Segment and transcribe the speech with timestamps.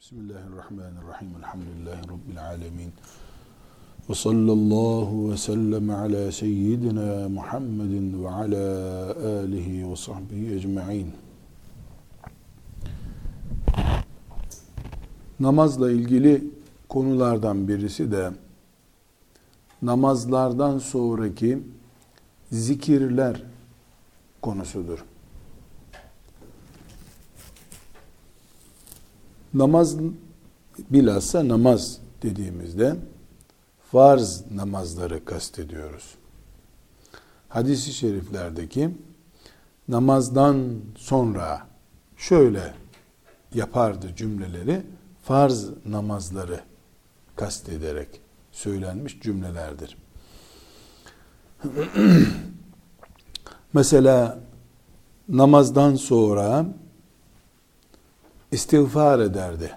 [0.00, 1.28] Bismillahirrahmanirrahim.
[1.38, 2.92] Elhamdülillahi Rabbil alemin.
[4.08, 11.12] Ve sallallahu ve sellem ala seyyidina Muhammedin ve ala alihi ve sahbihi ecma'in.
[15.40, 16.44] Namazla ilgili
[16.88, 18.30] konulardan birisi de
[19.82, 21.62] namazlardan sonraki
[22.52, 23.42] zikirler
[24.42, 25.04] konusudur.
[29.54, 29.96] Namaz
[30.90, 32.96] bilhassa namaz dediğimizde
[33.92, 36.14] farz namazları kastediyoruz.
[37.48, 38.90] Hadis-i şeriflerdeki
[39.88, 41.66] namazdan sonra
[42.16, 42.74] şöyle
[43.54, 44.82] yapardı cümleleri
[45.22, 46.60] farz namazları
[47.36, 48.20] kastederek
[48.52, 49.96] söylenmiş cümlelerdir.
[53.72, 54.38] Mesela
[55.28, 56.66] namazdan sonra
[58.52, 59.76] istiğfar ederdi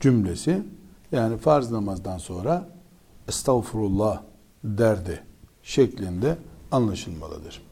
[0.00, 0.62] cümlesi
[1.12, 2.68] yani farz namazdan sonra
[3.28, 4.22] estağfurullah
[4.64, 5.24] derdi
[5.62, 6.38] şeklinde
[6.72, 7.62] anlaşılmalıdır.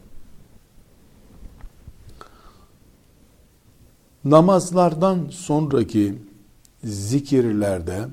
[4.25, 6.21] Namazlardan sonraki
[6.83, 8.07] zikirlerde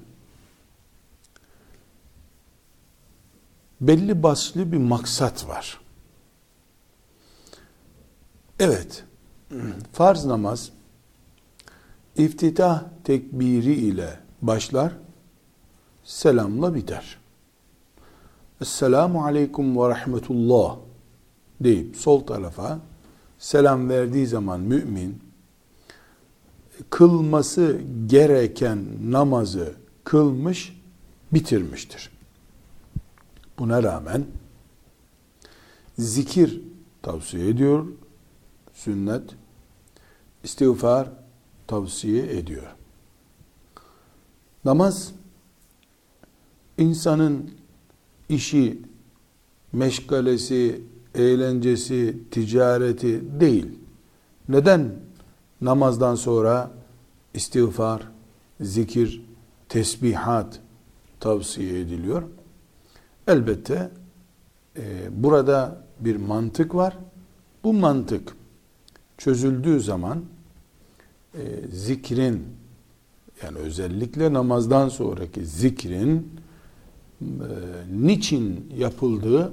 [3.80, 5.80] belli başlı bir maksat var.
[8.60, 9.04] Evet,
[9.92, 10.70] farz namaz
[12.18, 14.92] iftitah tekbiri ile başlar,
[16.04, 17.18] selamla biter.
[18.60, 20.76] Esselamu aleyküm ve rahmetullah
[21.60, 22.80] deyip sol tarafa
[23.38, 25.22] selam verdiği zaman mümin
[26.90, 28.78] kılması gereken
[29.10, 30.80] namazı kılmış,
[31.32, 32.10] bitirmiştir.
[33.58, 34.24] Buna rağmen
[35.98, 36.60] zikir
[37.02, 37.86] tavsiye ediyor
[38.74, 39.22] sünnet,
[40.44, 41.08] istiğfar
[41.68, 42.66] tavsiye ediyor.
[44.64, 45.12] Namaz
[46.78, 47.50] insanın
[48.28, 48.82] işi,
[49.72, 50.82] meşgalesi,
[51.14, 53.66] eğlencesi, ticareti değil.
[54.48, 54.94] Neden
[55.60, 56.70] namazdan sonra
[57.34, 58.08] istiğfar,
[58.60, 59.24] zikir,
[59.68, 60.60] tesbihat
[61.20, 62.22] tavsiye ediliyor?
[63.26, 63.90] Elbette
[64.76, 64.82] e,
[65.22, 66.98] burada bir mantık var.
[67.64, 68.36] Bu mantık
[69.18, 70.24] çözüldüğü zaman
[71.34, 71.40] e,
[71.72, 72.46] zikrin
[73.42, 76.40] yani özellikle namazdan sonraki zikrin
[77.22, 77.26] e,
[77.92, 79.52] niçin yapıldığı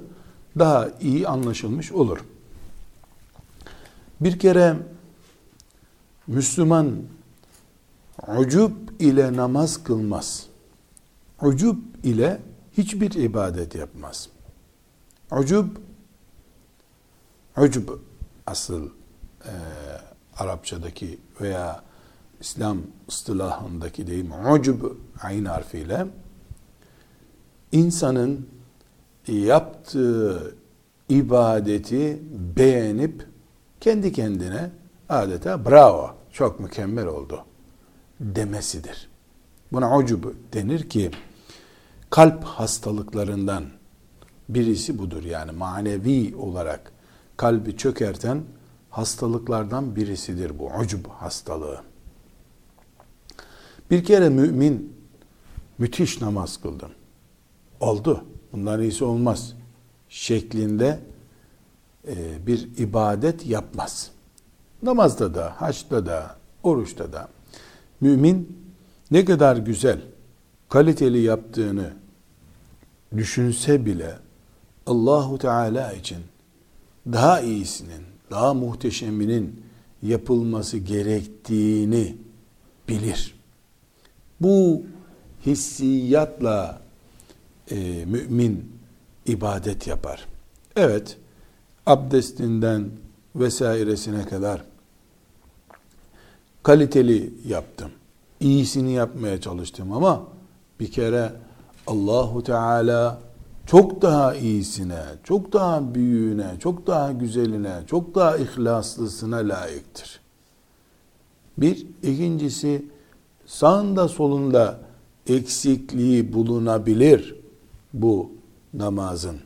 [0.58, 2.18] daha iyi anlaşılmış olur.
[4.20, 4.76] Bir kere
[6.26, 6.96] Müslüman
[8.38, 10.46] ucub ile namaz kılmaz.
[11.42, 12.40] Ucub ile
[12.78, 14.28] hiçbir ibadet yapmaz.
[15.32, 15.66] Ucub
[17.56, 17.88] ucub
[18.46, 18.88] asıl
[19.44, 19.52] e,
[20.38, 21.82] Arapçadaki veya
[22.40, 24.82] İslam ıstılahındaki deyim ucub
[25.22, 26.06] ayn harfiyle
[27.72, 28.48] insanın
[29.28, 30.54] yaptığı
[31.08, 32.22] ibadeti
[32.56, 33.26] beğenip
[33.80, 34.70] kendi kendine
[35.08, 37.44] adeta bravo çok mükemmel oldu
[38.20, 39.08] demesidir.
[39.72, 41.10] Buna ucub denir ki
[42.10, 43.64] kalp hastalıklarından
[44.48, 45.24] birisi budur.
[45.24, 46.92] Yani manevi olarak
[47.36, 48.42] kalbi çökerten
[48.96, 51.80] hastalıklardan birisidir bu ucub hastalığı.
[53.90, 54.96] Bir kere mümin
[55.78, 56.90] müthiş namaz kıldım.
[57.80, 58.24] Oldu.
[58.52, 59.52] Bundan iyisi olmaz.
[60.08, 61.00] Şeklinde
[62.08, 64.10] e, bir ibadet yapmaz.
[64.82, 67.28] Namazda da, haçta da, oruçta da
[68.00, 68.66] mümin
[69.10, 70.00] ne kadar güzel,
[70.68, 71.92] kaliteli yaptığını
[73.16, 74.18] düşünse bile
[74.86, 76.18] Allahu Teala için
[77.06, 79.62] daha iyisinin, daha muhteşeminin
[80.02, 82.16] yapılması gerektiğini
[82.88, 83.34] bilir.
[84.40, 84.82] Bu
[85.46, 86.80] hissiyatla
[87.70, 88.72] e, mümin
[89.26, 90.26] ibadet yapar.
[90.76, 91.16] Evet,
[91.86, 92.90] abdestinden
[93.36, 94.64] vesairesine kadar
[96.62, 97.90] kaliteli yaptım.
[98.40, 100.26] İyisini yapmaya çalıştım ama
[100.80, 101.32] bir kere
[101.86, 103.25] Allahu Teala
[103.66, 110.20] çok daha iyisine, çok daha büyüğüne, çok daha güzeline, çok daha ihlaslısına layıktır.
[111.58, 112.84] Bir, ikincisi
[113.46, 114.80] sağında solunda
[115.26, 117.36] eksikliği bulunabilir
[117.94, 118.30] bu
[118.74, 119.36] namazın.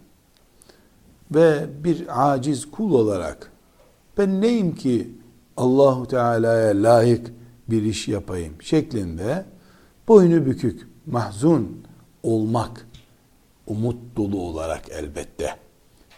[1.35, 3.53] Ve bir aciz kul olarak
[4.19, 5.11] ben neyim ki
[5.57, 7.33] Allahu Teala'ya layık
[7.71, 9.45] bir iş yapayım şeklinde
[10.09, 11.83] boynu bükük, mahzun
[12.23, 12.87] olmak
[13.71, 15.57] umut dolu olarak elbette.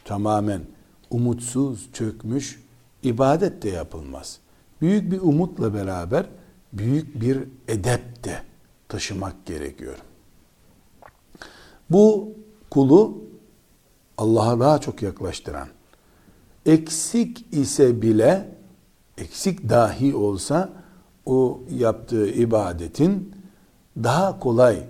[0.04, 0.62] Tamamen
[1.10, 2.62] umutsuz, çökmüş
[3.02, 4.38] ibadet de yapılmaz.
[4.80, 6.26] Büyük bir umutla beraber
[6.72, 7.38] büyük bir
[7.68, 8.42] edep de
[8.88, 9.98] taşımak gerekiyor.
[11.90, 12.32] Bu
[12.70, 13.18] kulu
[14.18, 15.68] Allah'a daha çok yaklaştıran,
[16.66, 18.48] eksik ise bile,
[19.18, 20.70] eksik dahi olsa
[21.26, 23.34] o yaptığı ibadetin
[23.96, 24.82] daha kolay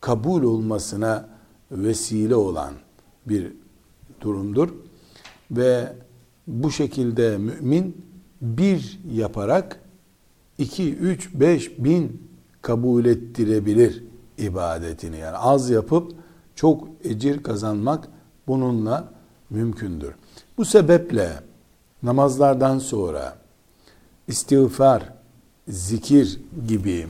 [0.00, 1.33] kabul olmasına
[1.70, 2.74] vesile olan
[3.26, 3.52] bir
[4.20, 4.68] durumdur.
[5.50, 5.92] Ve
[6.46, 8.04] bu şekilde mümin
[8.40, 9.80] bir yaparak
[10.58, 12.22] iki, üç, beş bin
[12.62, 14.04] kabul ettirebilir
[14.38, 15.18] ibadetini.
[15.18, 16.12] Yani az yapıp
[16.54, 18.08] çok ecir kazanmak
[18.46, 19.08] bununla
[19.50, 20.14] mümkündür.
[20.58, 21.30] Bu sebeple
[22.02, 23.36] namazlardan sonra
[24.28, 25.12] istiğfar,
[25.68, 27.06] zikir gibi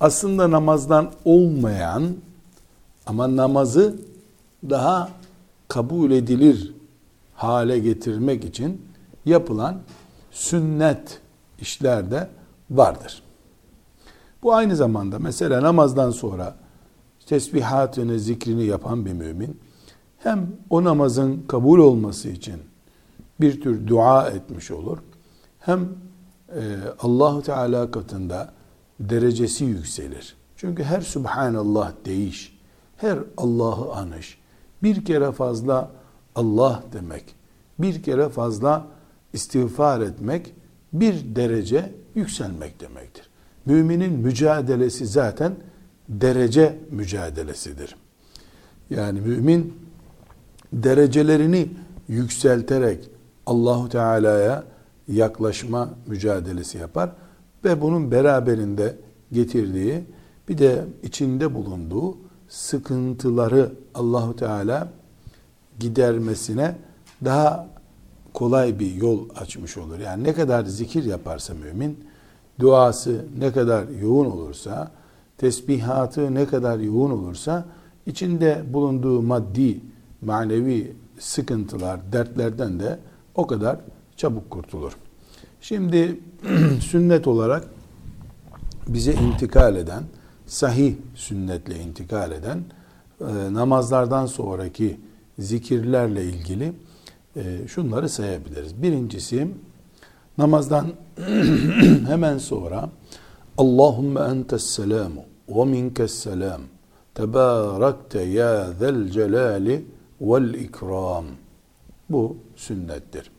[0.00, 2.02] aslında namazdan olmayan
[3.06, 3.96] ama namazı
[4.70, 5.08] daha
[5.68, 6.74] kabul edilir
[7.34, 8.82] hale getirmek için
[9.24, 9.78] yapılan
[10.30, 11.20] sünnet
[11.60, 12.28] işlerde
[12.70, 13.22] vardır.
[14.42, 16.56] Bu aynı zamanda mesela namazdan sonra
[17.26, 19.60] tesbihatını, zikrini yapan bir mümin
[20.18, 22.56] hem o namazın kabul olması için
[23.40, 24.98] bir tür dua etmiş olur.
[25.60, 25.88] Hem
[26.48, 26.60] e,
[27.00, 28.52] Allahu Teala katında
[29.00, 30.36] derecesi yükselir.
[30.56, 32.58] Çünkü her Subhanallah deyiş,
[33.02, 34.38] her Allah'ı anış,
[34.82, 35.90] bir kere fazla
[36.34, 37.24] Allah demek,
[37.78, 38.86] bir kere fazla
[39.32, 40.54] istiğfar etmek
[40.92, 43.30] bir derece yükselmek demektir.
[43.66, 45.54] Müminin mücadelesi zaten
[46.08, 47.96] derece mücadelesidir.
[48.90, 49.74] Yani mümin
[50.72, 51.68] derecelerini
[52.08, 53.10] yükselterek
[53.46, 54.64] Allahu Teala'ya
[55.08, 57.12] yaklaşma mücadelesi yapar
[57.64, 58.96] ve bunun beraberinde
[59.32, 60.04] getirdiği
[60.48, 62.21] bir de içinde bulunduğu
[62.52, 64.88] sıkıntıları Allahu Teala
[65.78, 66.76] gidermesine
[67.24, 67.66] daha
[68.32, 69.98] kolay bir yol açmış olur.
[69.98, 72.04] Yani ne kadar zikir yaparsa mümin,
[72.60, 74.90] duası ne kadar yoğun olursa,
[75.38, 77.64] tesbihatı ne kadar yoğun olursa,
[78.06, 79.80] içinde bulunduğu maddi,
[80.22, 82.98] manevi sıkıntılar, dertlerden de
[83.34, 83.76] o kadar
[84.16, 84.92] çabuk kurtulur.
[85.60, 86.20] Şimdi
[86.80, 87.64] sünnet olarak
[88.88, 90.02] bize intikal eden,
[90.52, 92.64] sahih sünnetle intikal eden
[93.20, 95.00] e, namazlardan sonraki
[95.38, 96.72] zikirlerle ilgili
[97.36, 98.82] e, şunları sayabiliriz.
[98.82, 99.48] Birincisi
[100.38, 100.86] namazdan
[102.06, 102.90] hemen sonra
[103.58, 106.60] Allahümme entes selamu ve minkes selam
[107.14, 109.84] tebarekte ya zel celali
[110.20, 111.24] vel ikram
[112.10, 113.30] bu sünnettir.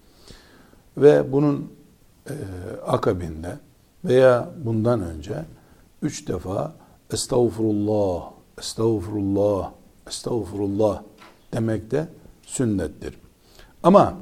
[0.98, 1.72] Ve bunun
[2.30, 2.34] e,
[2.88, 3.58] akabinde
[4.06, 5.46] veya bundan önce
[6.02, 6.83] üç defa
[7.14, 9.72] estağfurullah, estağfurullah,
[10.08, 11.04] estağfurullah
[11.54, 12.08] demek de
[12.46, 13.18] sünnettir.
[13.84, 14.18] Ama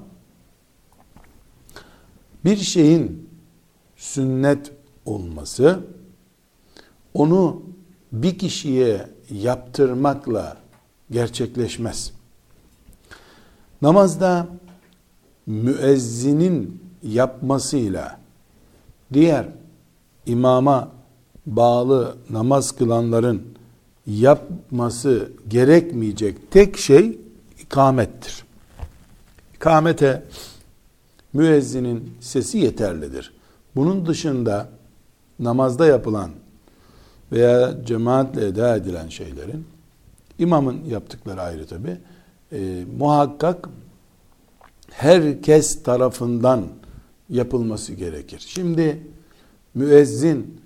[2.45, 3.29] bir şeyin
[3.95, 4.71] sünnet
[5.05, 5.79] olması
[7.13, 7.63] onu
[8.11, 10.57] bir kişiye yaptırmakla
[11.11, 12.13] gerçekleşmez.
[13.81, 14.47] Namazda
[15.45, 18.19] müezzinin yapmasıyla
[19.13, 19.47] diğer
[20.25, 20.91] imama
[21.45, 23.43] bağlı namaz kılanların
[24.07, 27.19] yapması gerekmeyecek tek şey
[27.59, 28.43] ikamettir.
[29.55, 30.23] İkamete
[31.33, 33.33] müezzinin sesi yeterlidir.
[33.75, 34.69] Bunun dışında
[35.39, 36.29] namazda yapılan
[37.31, 39.65] veya cemaatle eda edilen şeylerin
[40.39, 41.97] imamın yaptıkları ayrı tabi
[42.51, 43.69] e, muhakkak
[44.91, 46.63] herkes tarafından
[47.29, 48.43] yapılması gerekir.
[48.47, 49.07] Şimdi
[49.73, 50.60] müezzin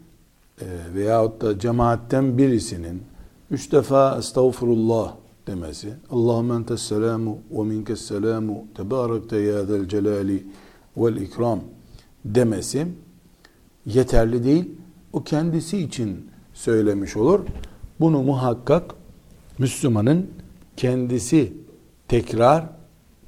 [0.62, 3.04] e, veyahut da cemaatten birisinin
[3.52, 5.16] üç defa estağfurullah
[5.48, 10.48] demesi, Allahümme entes selamu ve minkes selamu tebarekte ya zel celali
[10.98, 11.60] vel ikram
[12.26, 12.88] demesi
[13.86, 14.72] yeterli değil.
[15.14, 17.40] O kendisi için söylemiş olur.
[18.00, 18.96] Bunu muhakkak
[19.60, 20.30] Müslümanın
[20.78, 21.54] kendisi
[22.08, 22.70] tekrar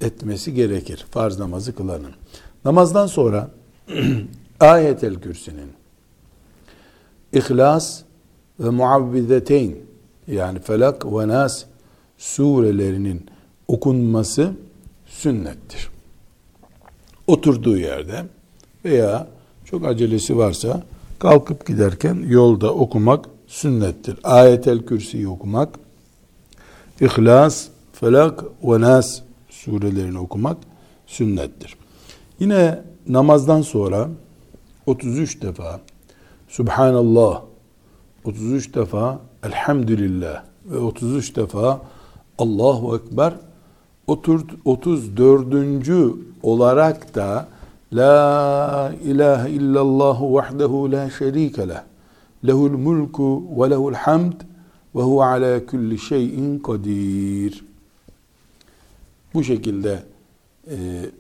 [0.02, 1.06] etmesi gerekir.
[1.12, 2.12] Farz namazı kılanın.
[2.66, 3.52] Namazdan sonra
[4.60, 5.77] ayetel kürsinin
[7.34, 8.02] İhlas
[8.60, 9.76] ve muavvizeteyn
[10.28, 11.64] yani Felak ve Nas
[12.18, 13.26] surelerinin
[13.68, 14.52] okunması
[15.06, 15.90] sünnettir.
[17.28, 18.26] Oturduğu yerde
[18.86, 19.28] veya
[19.66, 20.84] çok acelesi varsa
[21.20, 24.18] kalkıp giderken yolda okumak sünnettir.
[24.24, 25.80] Ayetel Kürsi'yi okumak,
[27.02, 30.58] İhlas, Felak ve Nas surelerini okumak
[31.08, 31.76] sünnettir.
[32.40, 34.10] Yine namazdan sonra
[34.86, 35.82] 33 defa
[36.48, 37.42] Subhanallah,
[38.24, 41.82] 33 defa Elhamdülillah ve 33 defa
[42.38, 43.34] Allahu Ekber
[44.08, 45.90] 34.
[46.44, 47.48] olarak da
[47.94, 51.82] La ilahe illallah vahdehu la şerike leh.
[52.48, 54.34] Lehul mulku ve lehul hamd
[54.96, 57.66] ve huve ala kulli şeyin kadir.
[59.34, 60.04] Bu şekilde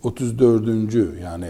[0.03, 0.95] 34.
[0.95, 1.49] E, yani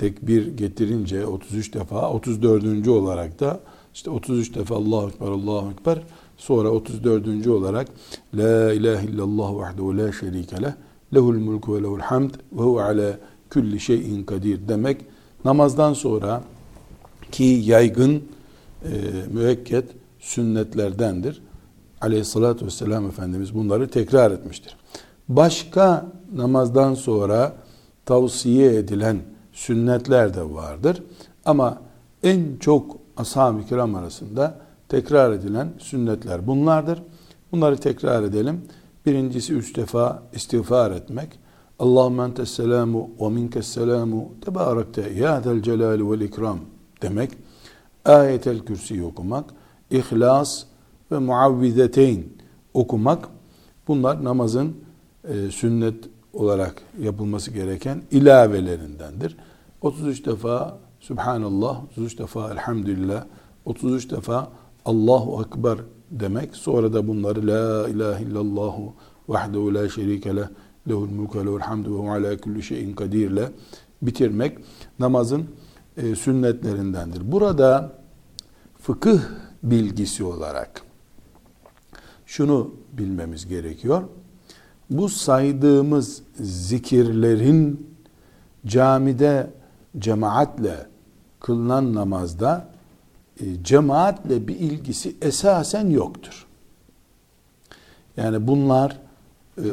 [0.00, 2.88] tekbir getirince 33 defa 34.
[2.88, 3.60] olarak da
[3.94, 6.02] işte 33 defa Allahu Ekber Allahu Ekber
[6.36, 7.46] sonra 34.
[7.46, 7.88] olarak
[8.34, 10.72] La ilahe illallah vahdehu la şerike leh
[11.14, 13.18] lehul mulku ve lehul hamd ve huve ala
[13.50, 15.04] külli şeyin kadir demek
[15.44, 16.42] namazdan sonra
[17.32, 18.22] ki yaygın
[18.84, 18.90] e,
[19.32, 19.84] müekket
[20.20, 21.42] sünnetlerdendir.
[22.00, 24.76] Aleyhissalatü vesselam Efendimiz bunları tekrar etmiştir.
[25.28, 27.56] Başka namazdan sonra
[28.06, 29.18] tavsiye edilen
[29.60, 31.02] sünnetler de vardır.
[31.44, 31.78] Ama
[32.22, 37.02] en çok ashab-ı kiram arasında tekrar edilen sünnetler bunlardır.
[37.52, 38.62] Bunları tekrar edelim.
[39.06, 41.28] Birincisi üç defa istiğfar etmek.
[41.78, 46.58] Allahümme entes selamu ve minkes selamu tebarekte ya del celali vel ikram
[47.02, 47.30] demek.
[48.04, 49.44] Ayetel kürsi okumak.
[49.90, 50.64] İhlas
[51.12, 52.24] ve muavvizeteyn
[52.74, 53.28] okumak.
[53.88, 54.76] Bunlar namazın
[55.24, 59.36] e, sünnet olarak yapılması gereken ilavelerindendir.
[59.80, 63.24] 33 defa Subhanallah, 33 defa Elhamdülillah,
[63.64, 64.52] 33 defa
[64.84, 65.78] Allahu Ekber
[66.10, 66.56] demek.
[66.56, 68.74] Sonra da bunları La ilahe illallah
[69.28, 70.46] vahdehu la şerike leh
[70.88, 73.50] lehul mulku ve lehul hamdu ve ala kulli şeyin kadir ile
[74.02, 74.58] bitirmek
[74.98, 75.46] namazın
[75.96, 77.32] e, sünnetlerindendir.
[77.32, 77.92] Burada
[78.78, 79.20] fıkıh
[79.62, 80.82] bilgisi olarak
[82.26, 84.02] şunu bilmemiz gerekiyor.
[84.90, 87.90] Bu saydığımız zikirlerin
[88.66, 89.50] camide
[89.98, 90.86] cemaatle
[91.40, 92.68] kılınan namazda
[93.40, 96.46] e, cemaatle bir ilgisi esasen yoktur.
[98.16, 98.98] Yani bunlar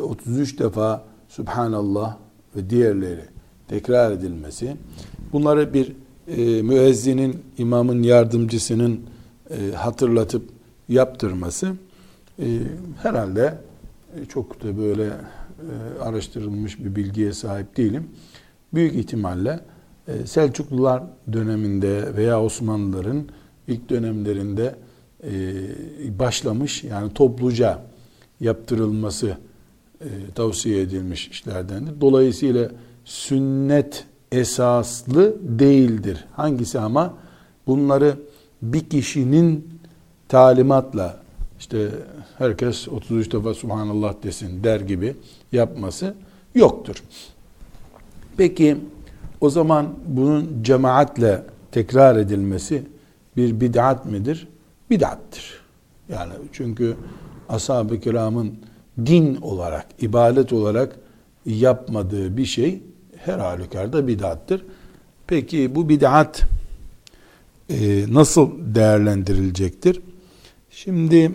[0.02, 2.18] 33 e, defa Subhanallah
[2.56, 3.26] ve diğerleri
[3.68, 4.78] tekrar edilmesi,
[5.34, 5.96] bunları bir
[6.28, 9.02] e, müezzinin, imamın yardımcısının
[9.76, 10.50] hatırlatıp
[10.90, 11.74] yaptırması
[13.02, 13.58] herhalde
[14.26, 18.08] çok da böyle e, araştırılmış bir bilgiye sahip değilim.
[18.74, 19.60] Büyük ihtimalle
[20.08, 23.26] e, Selçuklular döneminde veya Osmanlıların
[23.68, 24.76] ilk dönemlerinde
[25.24, 25.30] e,
[26.20, 27.82] başlamış yani topluca
[28.40, 29.38] yaptırılması
[30.02, 32.02] e, tavsiye edilmiş işlerdendir.
[32.02, 32.72] Dolayısıyla
[33.06, 36.26] sünnet esaslı değildir.
[36.32, 37.14] Hangisi ama
[37.68, 38.18] bunları
[38.62, 39.80] bir kişinin
[40.30, 41.27] talimatla
[41.60, 41.90] işte
[42.38, 45.16] herkes 33 defa Subhanallah desin der gibi
[45.52, 46.16] yapması
[46.56, 47.04] yoktur.
[48.38, 48.78] Peki
[49.42, 52.84] o zaman bunun cemaatle tekrar edilmesi
[53.38, 54.48] bir bid'at midir?
[54.90, 55.60] Bid'attir.
[56.10, 56.96] Yani çünkü
[57.50, 58.54] ashab-ı kiramın
[59.06, 60.96] din olarak, ibadet olarak
[61.46, 62.82] yapmadığı bir şey
[63.18, 64.66] her halükarda bid'attır.
[65.28, 66.44] Peki bu bid'at
[67.70, 70.02] e, nasıl değerlendirilecektir?
[70.78, 71.32] Şimdi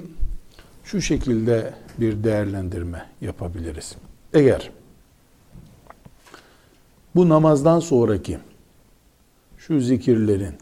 [0.85, 3.97] şu şekilde bir değerlendirme yapabiliriz.
[4.33, 4.71] Eğer
[7.15, 8.39] bu namazdan sonraki
[9.59, 10.55] şu zikirlerin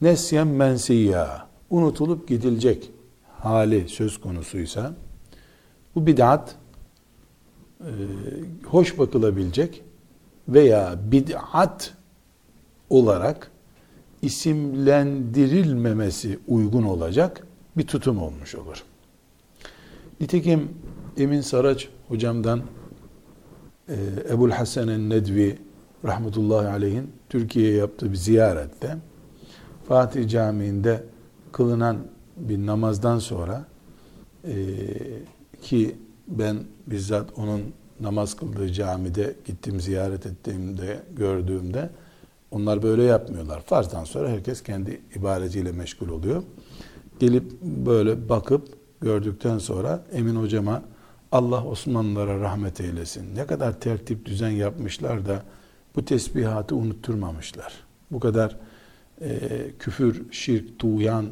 [0.00, 2.90] nesyen mensiyya unutulup gidilecek
[3.38, 4.94] hali söz konusuysa
[5.94, 6.56] bu bid'at
[7.80, 7.90] e,
[8.66, 9.82] hoş bakılabilecek
[10.48, 11.94] veya bid'at
[12.90, 13.50] olarak
[14.22, 17.46] isimlendirilmemesi uygun olacak
[17.76, 18.82] bir tutum olmuş olur.
[20.20, 20.68] Nitekim
[21.16, 22.60] Emin Saraç hocamdan
[23.88, 23.94] e,
[24.30, 25.58] Ebul Hasan Nedvi
[26.04, 28.96] rahmetullahi aleyhin Türkiye'ye yaptığı bir ziyarette
[29.88, 31.04] Fatih Camii'nde
[31.52, 31.98] kılınan
[32.36, 33.64] bir namazdan sonra
[34.44, 34.54] e,
[35.62, 35.96] ki
[36.28, 36.56] ben
[36.86, 37.62] bizzat onun
[38.00, 41.90] namaz kıldığı camide gittim ziyaret ettiğimde gördüğümde
[42.50, 43.60] onlar böyle yapmıyorlar.
[43.60, 46.42] Farzdan sonra herkes kendi ibadetiyle meşgul oluyor.
[47.18, 48.68] Gelip böyle bakıp
[49.00, 50.82] gördükten sonra Emin hocama
[51.32, 53.36] Allah Osmanlılara rahmet eylesin.
[53.36, 55.42] Ne kadar tertip düzen yapmışlar da
[55.96, 57.72] bu tesbihatı unutturmamışlar.
[58.10, 58.56] Bu kadar
[59.20, 59.38] e,
[59.78, 61.26] küfür, şirk, tuğyan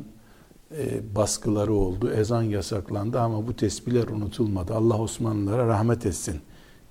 [0.78, 2.10] e, baskıları oldu.
[2.10, 4.74] Ezan yasaklandı ama bu tesbihler unutulmadı.
[4.74, 6.36] Allah Osmanlılara rahmet etsin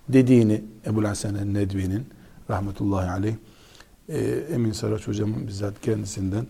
[0.09, 2.05] dediğini Ebu Hasan Nedvi'nin
[2.49, 3.35] rahmetullahi aleyh
[4.09, 4.19] e,
[4.53, 6.45] Emin Saraç hocamın bizzat kendisinden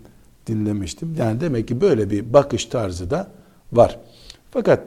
[0.47, 1.15] dinlemiştim.
[1.17, 3.31] Yani demek ki böyle bir bakış tarzı da
[3.71, 3.99] var.
[4.51, 4.83] Fakat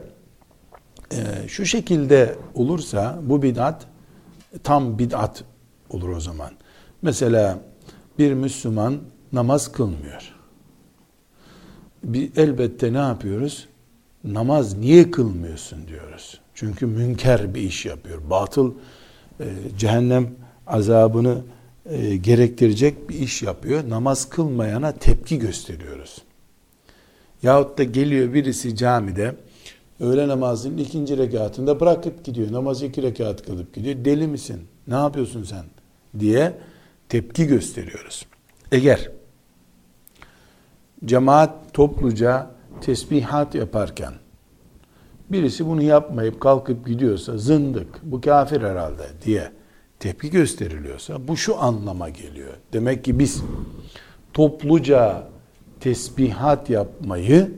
[1.11, 3.85] e, şu şekilde olursa bu bid'at
[4.63, 5.43] tam bid'at
[5.89, 6.51] olur o zaman.
[7.01, 7.59] Mesela
[8.19, 8.97] bir Müslüman
[9.33, 10.33] namaz kılmıyor.
[12.03, 13.67] Bir, elbette ne yapıyoruz?
[14.23, 16.39] Namaz niye kılmıyorsun diyoruz.
[16.53, 18.29] Çünkü münker bir iş yapıyor.
[18.29, 18.73] Batıl
[19.39, 19.45] e,
[19.77, 20.29] cehennem
[20.67, 21.41] azabını
[21.89, 23.89] e, gerektirecek bir iş yapıyor.
[23.89, 26.21] Namaz kılmayana tepki gösteriyoruz.
[27.43, 29.35] Yahut da geliyor birisi camide
[29.99, 32.51] öğle namazının ikinci rekatında bırakıp gidiyor.
[32.51, 34.05] Namazı iki rekat kılıp gidiyor.
[34.05, 34.61] Deli misin?
[34.87, 35.65] Ne yapıyorsun sen?
[36.19, 36.53] diye
[37.09, 38.25] tepki gösteriyoruz.
[38.71, 39.11] Eğer
[41.05, 42.51] cemaat topluca
[42.81, 44.13] tesbihat yaparken
[45.29, 49.51] birisi bunu yapmayıp kalkıp gidiyorsa zındık, bu kafir herhalde diye
[49.99, 52.53] tepki gösteriliyorsa bu şu anlama geliyor.
[52.73, 53.43] Demek ki biz
[54.33, 55.27] topluca
[55.79, 57.51] tesbihat yapmayı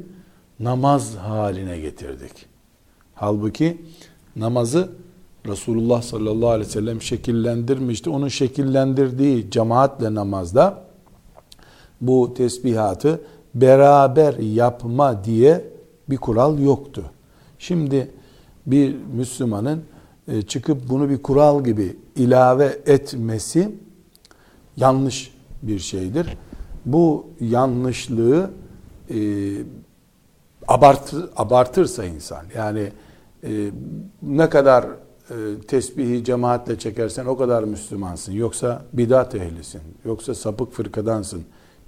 [0.59, 2.31] namaz haline getirdik.
[3.15, 3.81] Halbuki
[4.35, 4.89] namazı
[5.47, 8.09] Resulullah sallallahu aleyhi ve sellem şekillendirmişti.
[8.09, 10.83] Onun şekillendirdiği cemaatle namazda
[12.01, 13.21] bu tesbihatı
[13.55, 15.65] beraber yapma diye
[16.09, 17.03] bir kural yoktu.
[17.59, 18.11] Şimdi
[18.65, 19.83] bir Müslümanın
[20.27, 23.71] e, çıkıp bunu bir kural gibi ilave etmesi
[24.77, 25.33] yanlış
[25.63, 26.37] bir şeydir.
[26.85, 28.51] Bu yanlışlığı
[29.09, 29.17] e,
[30.67, 32.91] abartı, abartırsa insan yani
[33.43, 33.71] e,
[34.21, 35.35] ne kadar e,
[35.67, 38.33] tesbihi cemaatle çekersen o kadar Müslümansın.
[38.33, 39.81] Yoksa bidat ehlisin.
[40.05, 41.41] Yoksa sapık fırkadansın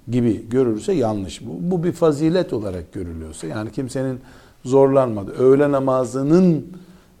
[0.08, 1.50] gibi görürse yanlış bu.
[1.60, 4.20] Bu bir fazilet olarak görülüyorsa yani kimsenin
[4.64, 5.32] zorlanmadı.
[5.32, 6.66] Öğle namazının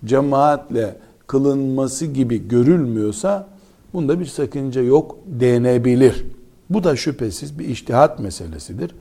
[0.04, 0.96] cemaatle
[1.32, 3.46] kılınması gibi görülmüyorsa
[3.92, 6.24] bunda bir sakınca yok denebilir.
[6.70, 8.94] Bu da şüphesiz bir iştihat meselesidir.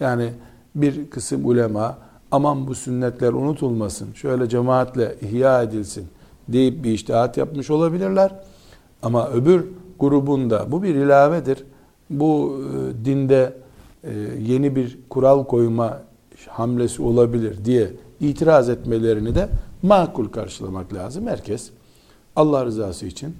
[0.00, 0.30] Yani
[0.74, 1.98] bir kısım ulema
[2.30, 6.06] aman bu sünnetler unutulmasın, şöyle cemaatle ihya edilsin
[6.48, 8.34] deyip bir iştihat yapmış olabilirler.
[9.02, 9.64] Ama öbür
[9.98, 11.64] grubunda bu bir ilavedir.
[12.10, 13.52] Bu e, dinde
[14.04, 16.02] e, yeni bir kural koyma
[16.48, 17.90] hamlesi olabilir diye
[18.20, 19.48] itiraz etmelerini de
[19.82, 21.26] makul karşılamak lazım.
[21.26, 21.70] Herkes
[22.38, 23.36] Allah rızası için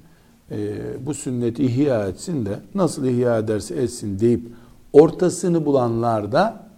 [0.50, 0.76] e,
[1.07, 4.49] bu sünneti ihya etsin de nasıl ihya ederse etsin deyip
[4.93, 6.69] ortasını bulanlar da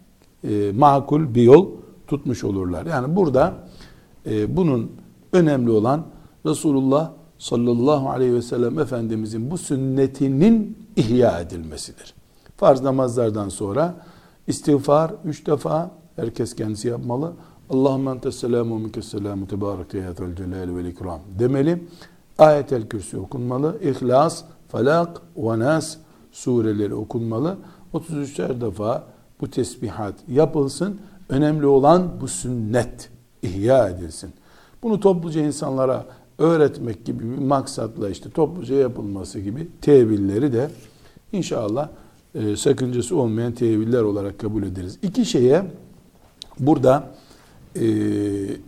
[0.74, 1.68] makul bir yol
[2.06, 2.86] tutmuş olurlar.
[2.86, 3.54] Yani burada
[4.48, 4.92] bunun
[5.32, 6.06] önemli olan
[6.46, 12.14] Resulullah sallallahu aleyhi ve sellem Efendimizin bu sünnetinin ihya edilmesidir.
[12.56, 13.94] Farz namazlardan sonra
[14.46, 17.32] istiğfar üç defa herkes kendisi yapmalı.
[17.70, 21.84] Allahümme entes selamu minke selamu tebarek teyatel celal ve ikram demeli.
[22.40, 23.78] Ayetel kürsü okunmalı.
[23.82, 25.96] İhlas, Falak ve Nas
[26.32, 27.56] sureleri okunmalı.
[27.94, 29.04] 33'er defa
[29.40, 31.00] bu tesbihat yapılsın.
[31.28, 33.10] Önemli olan bu sünnet
[33.42, 34.30] ihya edilsin.
[34.82, 36.06] Bunu topluca insanlara
[36.38, 40.70] öğretmek gibi bir maksatla işte topluca yapılması gibi tevilleri de
[41.32, 41.88] inşallah
[42.34, 44.98] e, sakıncası olmayan teviller olarak kabul ederiz.
[45.02, 45.64] İki şeye
[46.58, 47.10] burada
[47.74, 47.86] e,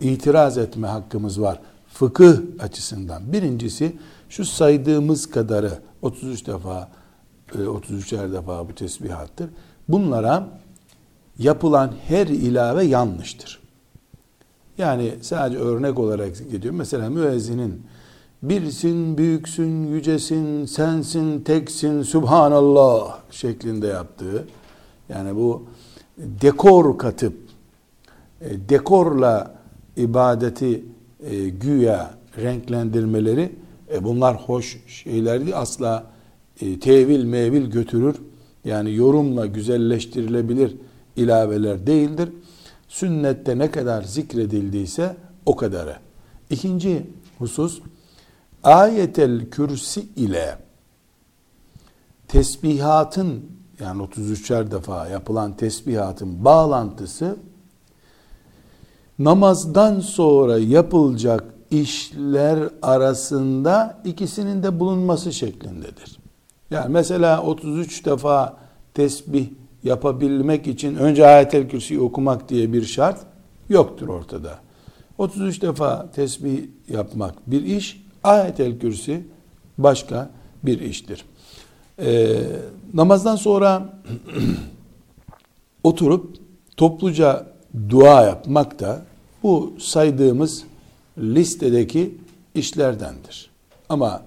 [0.01, 1.59] itiraz etme hakkımız var.
[1.93, 3.33] Fıkıh açısından.
[3.33, 3.95] Birincisi
[4.29, 6.91] şu saydığımız kadarı 33 defa
[7.55, 9.49] e, 33'er defa bu tesbihattır.
[9.87, 10.49] Bunlara
[11.37, 13.59] yapılan her ilave yanlıştır.
[14.77, 16.73] Yani sadece örnek olarak gidiyor.
[16.73, 17.81] Mesela müezzinin
[18.43, 24.47] birsin, büyüksün, yücesin, sensin, teksin, subhanallah şeklinde yaptığı
[25.09, 25.63] yani bu
[26.17, 27.33] dekor katıp
[28.41, 29.55] e, dekorla
[29.97, 30.83] ibadeti
[31.29, 33.55] e, güya renklendirmeleri
[33.93, 36.11] e, bunlar hoş şeyler değil asla
[36.61, 38.15] e, tevil mevil götürür
[38.65, 40.75] yani yorumla güzelleştirilebilir
[41.15, 42.29] ilaveler değildir
[42.87, 45.95] sünnette ne kadar zikredildiyse o kadarı.
[46.49, 47.07] İkinci
[47.39, 47.81] husus
[48.63, 50.57] ayetel kürsi ile
[52.27, 53.45] tesbihatın
[53.79, 57.37] yani 33'er defa yapılan tesbihatın bağlantısı
[59.19, 66.17] namazdan sonra yapılacak işler arasında ikisinin de bulunması şeklindedir.
[66.71, 68.57] Yani mesela 33 defa
[68.93, 69.47] tesbih
[69.83, 73.19] yapabilmek için önce ayetel kürsüyü okumak diye bir şart
[73.69, 74.59] yoktur ortada.
[75.17, 79.21] 33 defa tesbih yapmak bir iş, ayetel kürsü
[79.77, 80.29] başka
[80.63, 81.25] bir iştir.
[81.99, 82.39] Ee,
[82.93, 83.99] namazdan sonra
[85.83, 86.35] oturup
[86.77, 87.52] topluca
[87.89, 89.01] dua yapmak da
[89.43, 90.63] bu saydığımız
[91.17, 92.17] listedeki
[92.55, 93.49] işlerdendir.
[93.89, 94.21] Ama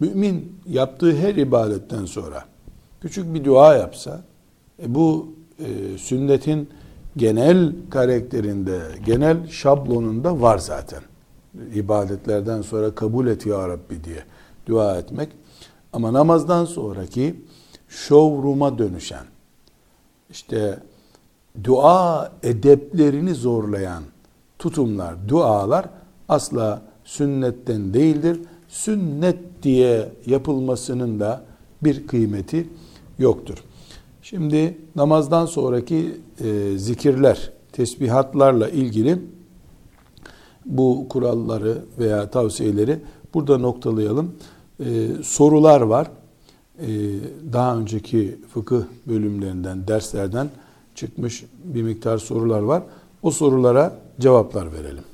[0.00, 2.44] mümin yaptığı her ibadetten sonra
[3.00, 4.22] küçük bir dua yapsa
[4.82, 6.68] e bu e, sünnetin
[7.16, 11.00] genel karakterinde, genel şablonunda var zaten.
[11.74, 14.24] İbadetlerden sonra kabul et ya Rabbi diye
[14.66, 15.28] dua etmek.
[15.92, 17.36] Ama namazdan sonraki
[17.88, 19.24] showroom'a dönüşen,
[20.30, 20.78] işte
[21.64, 24.02] dua edeplerini zorlayan
[24.58, 25.88] tutumlar, dualar
[26.28, 28.40] asla sünnetten değildir.
[28.68, 31.44] Sünnet diye yapılmasının da
[31.84, 32.68] bir kıymeti
[33.18, 33.64] yoktur.
[34.22, 39.18] Şimdi namazdan sonraki e, zikirler, tesbihatlarla ilgili
[40.66, 42.98] bu kuralları veya tavsiyeleri
[43.34, 44.34] burada noktalayalım.
[44.80, 46.10] E, sorular var.
[46.78, 46.88] E,
[47.52, 50.50] daha önceki fıkıh bölümlerinden, derslerden
[51.00, 52.82] çıkmış bir miktar sorular var.
[53.22, 55.04] O sorulara cevaplar verelim.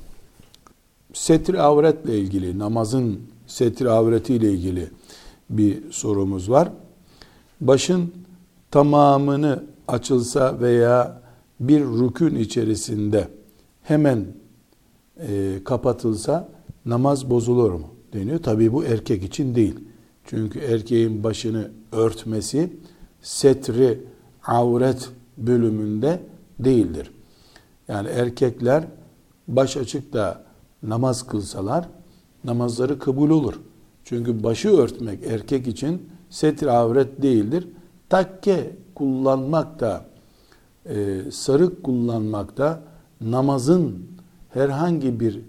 [1.13, 4.89] Setir avretle ilgili, namazın setir avretiyle ilgili
[5.49, 6.71] bir sorumuz var.
[7.61, 8.13] Başın
[8.71, 11.21] tamamını açılsa veya
[11.59, 13.27] bir rükün içerisinde
[13.83, 14.25] hemen
[15.19, 16.49] e, kapatılsa
[16.85, 18.39] namaz bozulur mu deniyor.
[18.39, 19.75] Tabi bu erkek için değil.
[20.25, 22.73] Çünkü erkeğin başını örtmesi
[23.21, 23.99] setri
[24.43, 26.21] avret bölümünde
[26.59, 27.11] değildir.
[27.87, 28.83] Yani erkekler
[29.47, 30.43] baş açık da
[30.83, 31.89] namaz kılsalar
[32.43, 33.53] namazları kabul olur.
[34.03, 37.67] Çünkü başı örtmek erkek için setir avret değildir.
[38.09, 40.05] Takke kullanmak da
[40.85, 42.81] e, sarık kullanmak da
[43.21, 44.07] namazın
[44.49, 45.41] herhangi bir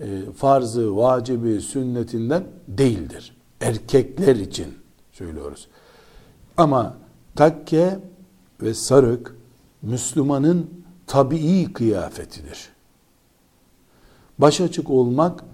[0.00, 3.36] e, farzı, vacibi, sünnetinden değildir.
[3.60, 4.66] Erkekler için
[5.12, 5.68] söylüyoruz.
[6.56, 6.96] Ama
[7.36, 7.98] takke
[8.62, 9.36] ve sarık
[9.82, 10.70] Müslümanın
[11.06, 12.68] tabii kıyafetidir.
[14.38, 15.44] Baş açık olmak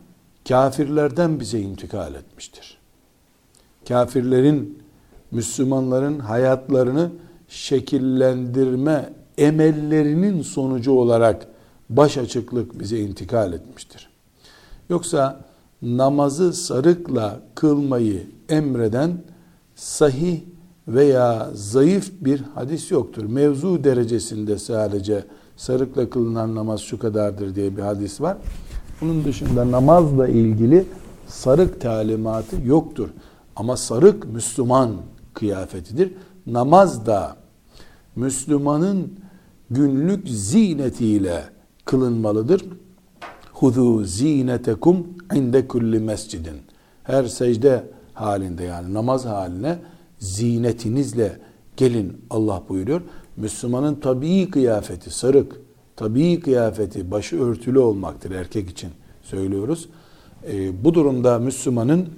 [0.48, 2.78] kafirlerden bize intikal etmiştir.
[3.88, 4.82] Kafirlerin
[5.30, 7.10] Müslümanların hayatlarını
[7.48, 11.46] şekillendirme emellerinin sonucu olarak
[11.90, 14.10] baş açıklık bize intikal etmiştir.
[14.90, 15.44] Yoksa
[15.82, 19.22] namazı sarıkla kılmayı emreden
[19.74, 20.40] sahih
[20.88, 23.24] veya zayıf bir hadis yoktur.
[23.24, 25.24] Mevzu derecesinde sadece
[25.56, 28.36] sarıkla kılınan namaz şu kadardır diye bir hadis var.
[29.00, 30.84] Bunun dışında namazla ilgili
[31.26, 33.08] sarık talimatı yoktur.
[33.56, 34.90] Ama sarık Müslüman
[35.34, 36.12] kıyafetidir.
[36.46, 37.36] Namaz da
[38.16, 39.12] Müslümanın
[39.70, 41.44] günlük zinetiyle
[41.84, 42.64] kılınmalıdır.
[43.52, 46.56] Hudu zinetekum inde kulli mescidin.
[47.02, 49.78] Her secde halinde yani namaz haline
[50.18, 51.38] zinetinizle
[51.76, 53.00] gelin Allah buyuruyor.
[53.36, 55.60] Müslümanın tabii kıyafeti sarık,
[55.96, 58.90] tabii kıyafeti başı örtülü olmaktır erkek için
[59.22, 59.88] söylüyoruz.
[60.52, 62.08] E, bu durumda Müslümanın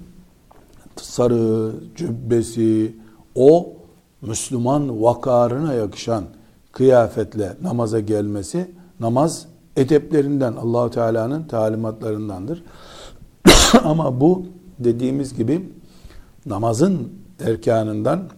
[0.95, 2.95] sarı, cübbesi,
[3.35, 3.73] o
[4.21, 6.23] Müslüman vakarına yakışan
[6.71, 9.45] kıyafetle namaza gelmesi namaz
[9.77, 12.63] edeplerinden Allahu Teala'nın talimatlarındandır.
[13.83, 14.45] Ama bu
[14.79, 15.69] dediğimiz gibi
[16.45, 18.29] namazın erkanından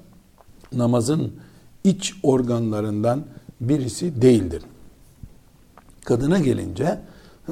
[0.74, 1.34] namazın
[1.84, 3.24] iç organlarından
[3.62, 4.64] birisi değildir.
[6.06, 7.00] Kadına gelince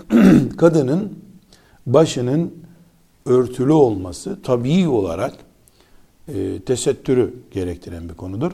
[0.57, 1.19] kadının
[1.85, 2.53] başının
[3.25, 5.33] örtülü olması tabii olarak
[6.27, 8.51] e, tesettürü gerektiren bir konudur.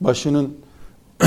[0.00, 0.56] Başının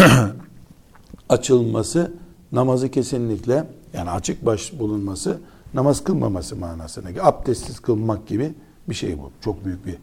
[1.29, 2.11] açılması
[2.51, 5.39] namazı kesinlikle yani açık baş bulunması
[5.73, 7.09] namaz kılmaması manasına.
[7.21, 8.53] Abdestsiz kılmak gibi
[8.89, 9.31] bir şey bu.
[9.41, 9.95] Çok büyük bir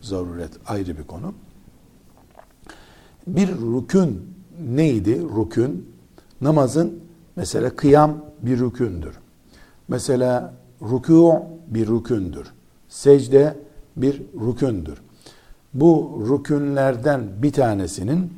[0.00, 1.34] zaruret ayrı bir konu.
[3.26, 5.22] Bir rükün neydi?
[5.22, 5.90] Rükün
[6.40, 7.00] namazın
[7.36, 9.14] mesela kıyam bir rükündür.
[9.88, 12.46] Mesela rükû bir rükündür.
[12.88, 13.56] Secde
[13.96, 14.98] bir rükündür.
[15.74, 18.32] Bu rükünlerden bir tanesinin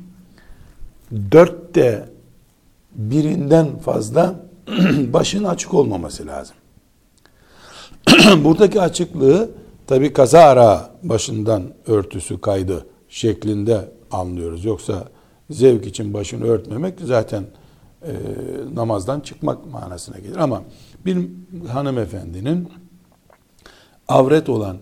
[1.31, 2.09] dörtte
[2.95, 4.35] birinden fazla
[5.13, 6.55] başın açık olmaması lazım.
[8.43, 9.49] Buradaki açıklığı
[9.89, 14.65] tabi kazara başından örtüsü kaydı şeklinde anlıyoruz.
[14.65, 15.03] Yoksa
[15.49, 17.43] zevk için başını örtmemek zaten
[18.01, 18.11] e,
[18.73, 20.35] namazdan çıkmak manasına gelir.
[20.35, 20.63] Ama
[21.05, 21.27] bir
[21.67, 22.69] hanımefendinin
[24.07, 24.77] avret olan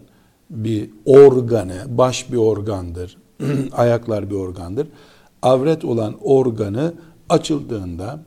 [0.50, 3.18] bir organı, baş bir organdır,
[3.72, 4.88] ayaklar bir organdır.
[5.42, 6.94] Avret olan organı
[7.30, 8.20] açıldığında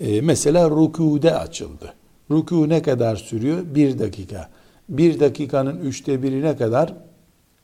[0.00, 1.94] e, mesela rükude açıldı.
[2.30, 3.58] Rükû ne kadar sürüyor?
[3.74, 4.50] Bir dakika.
[4.88, 6.94] Bir dakikanın üçte birine kadar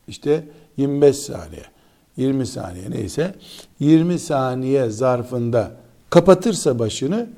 [0.07, 0.43] işte
[0.77, 1.63] 25 saniye,
[2.17, 3.35] 20 saniye neyse
[3.79, 5.71] 20 saniye zarfında
[6.09, 7.29] kapatırsa başını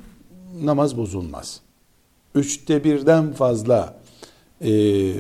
[0.64, 1.62] namaz bozulmaz.
[2.36, 3.98] Üçte birden fazla
[4.62, 5.14] e,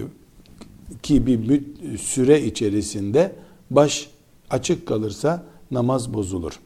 [1.04, 1.64] ki bir
[1.98, 3.36] süre içerisinde
[3.72, 4.10] baş
[4.50, 6.60] açık kalırsa namaz bozulur.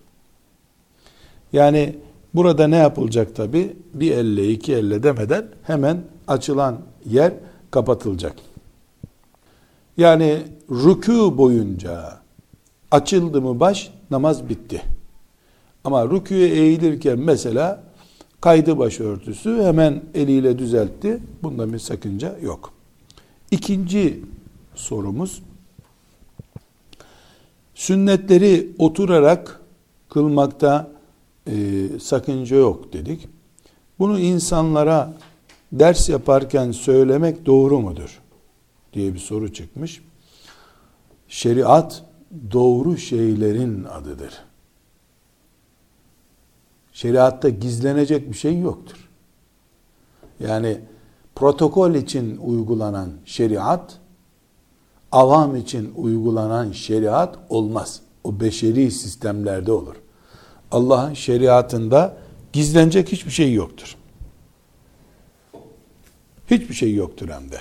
[1.53, 1.95] Yani
[2.33, 3.75] burada ne yapılacak tabi?
[3.93, 7.33] Bir elle iki elle demeden hemen açılan yer
[7.75, 8.35] kapatılacak.
[9.97, 12.19] Yani rükû boyunca
[12.91, 14.81] açıldı mı baş namaz bitti.
[15.83, 17.83] Ama rükûye eğilirken mesela
[18.41, 21.19] kaydı başörtüsü hemen eliyle düzeltti.
[21.43, 22.73] Bunda bir sakınca yok.
[23.51, 24.23] İkinci
[24.75, 25.41] sorumuz
[27.75, 29.61] Sünnetleri oturarak
[30.09, 30.91] kılmakta
[31.47, 31.53] e,
[31.99, 33.27] sakınca yok dedik.
[33.99, 35.13] Bunu insanlara
[35.71, 38.21] ders yaparken söylemek doğru mudur?
[38.95, 40.01] diye bir soru çıkmış.
[41.27, 42.03] Şeriat
[42.51, 44.33] doğru şeylerin adıdır.
[46.93, 49.09] Şeriatta gizlenecek bir şey yoktur.
[50.39, 50.79] Yani
[51.35, 53.99] protokol için uygulanan şeriat,
[55.11, 58.01] avam için uygulanan şeriat olmaz.
[58.23, 59.95] O beşeri sistemlerde olur.
[60.71, 62.17] Allah'ın şeriatında
[62.53, 63.95] gizlenecek hiçbir şey yoktur.
[66.51, 67.57] Hiçbir şey yoktur hem de.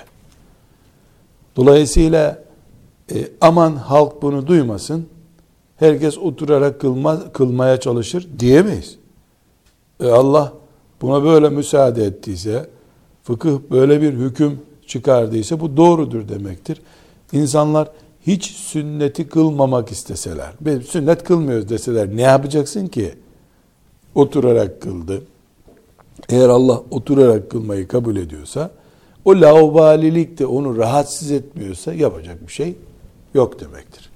[1.55, 2.43] Dolayısıyla
[3.11, 5.07] e, aman halk bunu duymasın,
[5.77, 8.97] herkes oturarak kılma, kılmaya çalışır diyemeyiz.
[9.99, 10.53] E Allah
[11.01, 12.69] buna böyle müsaade ettiyse,
[13.23, 16.81] fıkıh böyle bir hüküm çıkardıysa bu doğrudur demektir.
[17.31, 17.87] İnsanlar
[18.27, 20.51] hiç sünneti kılmamak isteseler,
[20.87, 23.13] sünnet kılmıyoruz deseler ne yapacaksın ki?
[24.15, 25.21] Oturarak kıldı.
[26.29, 28.71] Eğer Allah oturarak kılmayı kabul ediyorsa,
[29.25, 32.75] o laubalilik de onu rahatsız etmiyorsa yapacak bir şey
[33.33, 34.09] yok demektir.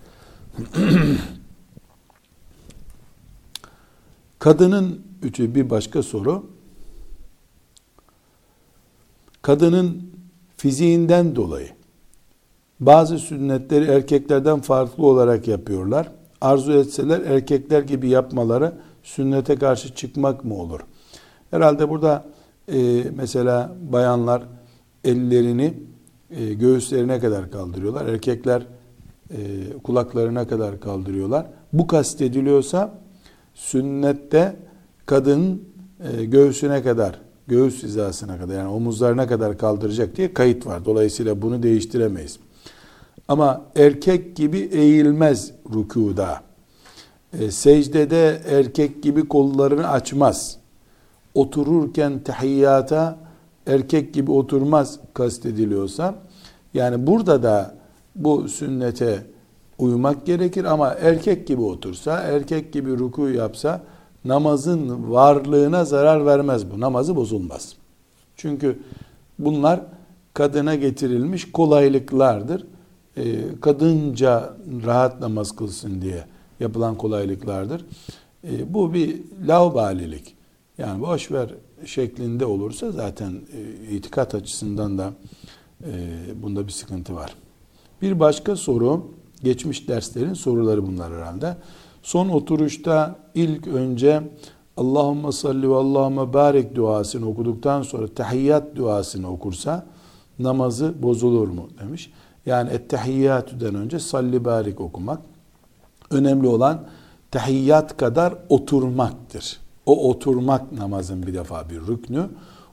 [4.39, 6.45] Kadının üçü bir başka soru.
[9.41, 10.11] Kadının
[10.57, 11.69] fiziğinden dolayı
[12.79, 16.11] bazı sünnetleri erkeklerden farklı olarak yapıyorlar.
[16.41, 20.79] Arzu etseler erkekler gibi yapmaları sünnete karşı çıkmak mı olur?
[21.51, 22.25] Herhalde burada
[22.73, 24.43] e, mesela bayanlar
[25.03, 25.73] ellerini
[26.31, 28.05] e, göğüslerine kadar kaldırıyorlar.
[28.05, 28.67] Erkekler
[29.31, 29.37] e,
[29.83, 31.45] kulaklarına kadar kaldırıyorlar.
[31.73, 32.93] Bu kastediliyorsa
[33.53, 34.55] sünnette
[35.05, 35.63] kadın
[36.13, 40.85] e, göğsüne kadar, göğüs hizasına kadar yani omuzlarına kadar kaldıracak diye kayıt var.
[40.85, 42.39] Dolayısıyla bunu değiştiremeyiz.
[43.27, 46.41] Ama erkek gibi eğilmez rükuda.
[47.39, 50.58] E, secdede erkek gibi kollarını açmaz.
[51.33, 53.17] Otururken tahiyyata
[53.67, 56.15] erkek gibi oturmaz kastediliyorsa
[56.73, 57.75] yani burada da
[58.15, 59.23] bu sünnete
[59.77, 63.81] uymak gerekir ama erkek gibi otursa, erkek gibi ruku yapsa
[64.25, 66.79] namazın varlığına zarar vermez bu.
[66.79, 67.75] Namazı bozulmaz.
[68.35, 68.79] Çünkü
[69.39, 69.81] bunlar
[70.33, 72.65] kadına getirilmiş kolaylıklardır.
[73.17, 73.23] Ee,
[73.61, 74.53] kadınca
[74.85, 76.25] rahat namaz kılsın diye
[76.59, 77.85] yapılan kolaylıklardır.
[78.43, 80.35] Ee, bu bir laubalilik.
[80.79, 81.49] Yani boş ver
[81.85, 85.13] şeklinde olursa zaten e, itikat açısından da
[85.83, 85.91] e,
[86.43, 87.35] bunda bir sıkıntı var.
[88.01, 89.07] Bir başka soru,
[89.43, 91.57] geçmiş derslerin soruları bunlar herhalde.
[92.03, 94.23] Son oturuşta ilk önce
[94.77, 99.85] Allahümme salli ve Allahümme barik duasını okuduktan sonra tahiyyat duasını okursa
[100.39, 102.11] namazı bozulur mu demiş.
[102.45, 105.21] Yani ettehiyyatüden önce salli barik okumak.
[106.11, 106.87] Önemli olan
[107.31, 109.68] tahiyyat kadar oturmaktır.
[109.89, 112.29] O oturmak namazın bir defa bir rüknü.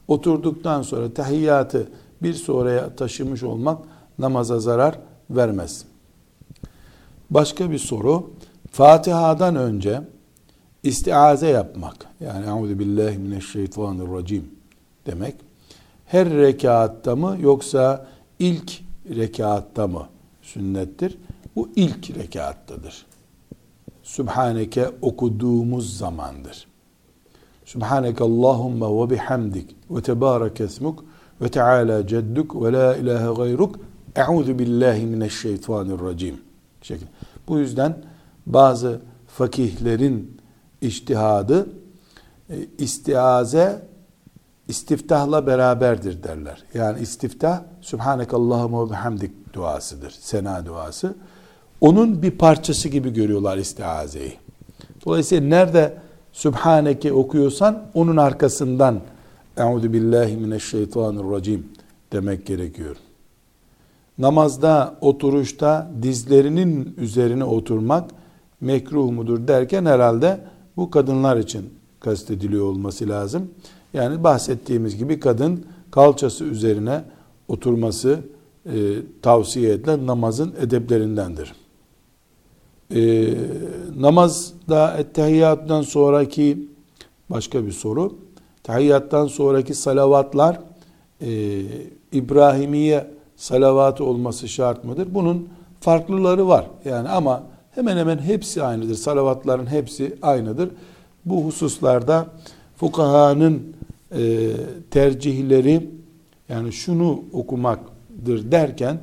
[0.09, 1.89] Oturduktan sonra tahiyyatı
[2.23, 3.79] bir sonraya taşımış olmak
[4.19, 4.99] namaza zarar
[5.31, 5.85] vermez.
[7.31, 8.31] Başka bir soru.
[8.71, 10.03] Fatiha'dan önce
[10.83, 11.97] istiaze yapmak.
[12.21, 14.51] Yani Euzu billahi mineşşeytanirracim
[15.07, 15.35] demek.
[16.07, 18.07] Her rekatta mı yoksa
[18.39, 18.81] ilk
[19.17, 20.09] rekatta mı
[20.43, 21.19] sünnettir?
[21.57, 23.07] Bu ilk rekattadır.
[24.03, 26.67] Sübhaneke okuduğumuz zamandır.
[27.67, 31.05] Subhaneke Allahumma ve bihamdik ve tebarek esmuk
[31.41, 33.79] ve teala cedduk ve la ilahe gayruk
[34.17, 36.41] Euzu billahi mineşşeytanirracim.
[36.83, 37.07] Şekil.
[37.49, 37.97] Bu yüzden
[38.47, 40.41] bazı fakihlerin
[40.81, 41.69] iştihadı
[42.51, 43.83] e, istiaze
[44.69, 46.65] istiftahla beraberdir derler.
[46.75, 50.11] Yani istiftah Subhanekallahumma ve bihamdik duasıdır.
[50.21, 51.15] Sena duası.
[51.81, 54.33] Onun bir parçası gibi görüyorlar istiazeyi.
[55.07, 56.06] Dolayısıyla nerede
[56.37, 59.01] Sübhaneke okuyorsan onun arkasından
[59.57, 61.68] Euzu billahi mineşşeytanirracim
[62.12, 62.96] demek gerekiyor.
[64.18, 68.11] Namazda, oturuşta dizlerinin üzerine oturmak
[68.61, 70.40] mekruh mudur derken herhalde
[70.77, 73.51] bu kadınlar için kastediliyor olması lazım.
[73.94, 77.05] Yani bahsettiğimiz gibi kadın kalçası üzerine
[77.49, 78.20] oturması
[78.66, 78.72] e,
[79.22, 81.53] tavsiye edilen namazın edeplerindendir.
[82.94, 83.35] E,
[83.96, 86.68] namazda ettehiyyattan sonraki
[87.31, 88.14] başka bir soru.
[88.62, 90.61] Tehiyyattan sonraki salavatlar
[91.20, 91.62] e,
[92.12, 95.09] İbrahimiye salavatı olması şart mıdır?
[95.14, 95.49] Bunun
[95.81, 96.66] farklıları var.
[96.85, 97.42] Yani ama
[97.75, 98.94] hemen hemen hepsi aynıdır.
[98.94, 100.70] Salavatların hepsi aynıdır.
[101.25, 102.27] Bu hususlarda
[102.77, 103.77] fukahanın
[104.12, 104.51] e,
[104.90, 105.90] tercihleri
[106.49, 108.99] yani şunu okumaktır derken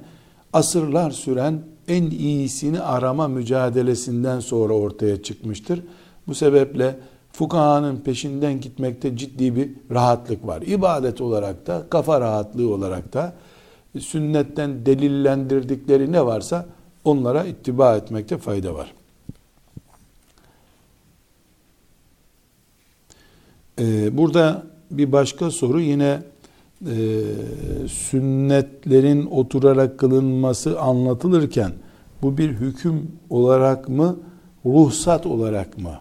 [0.54, 5.82] asırlar süren en iyisini arama mücadelesinden sonra ortaya çıkmıştır.
[6.28, 7.00] Bu sebeple
[7.32, 10.62] fukahanın peşinden gitmekte ciddi bir rahatlık var.
[10.62, 13.34] İbadet olarak da, kafa rahatlığı olarak da
[14.00, 16.66] sünnetten delillendirdikleri ne varsa
[17.04, 18.94] onlara ittiba etmekte fayda var.
[23.80, 26.24] Ee, burada bir başka soru yine
[26.88, 27.22] e,
[27.88, 31.72] sünnetlerin oturarak kılınması anlatılırken
[32.22, 34.20] bu bir hüküm olarak mı,
[34.66, 36.00] ruhsat olarak mı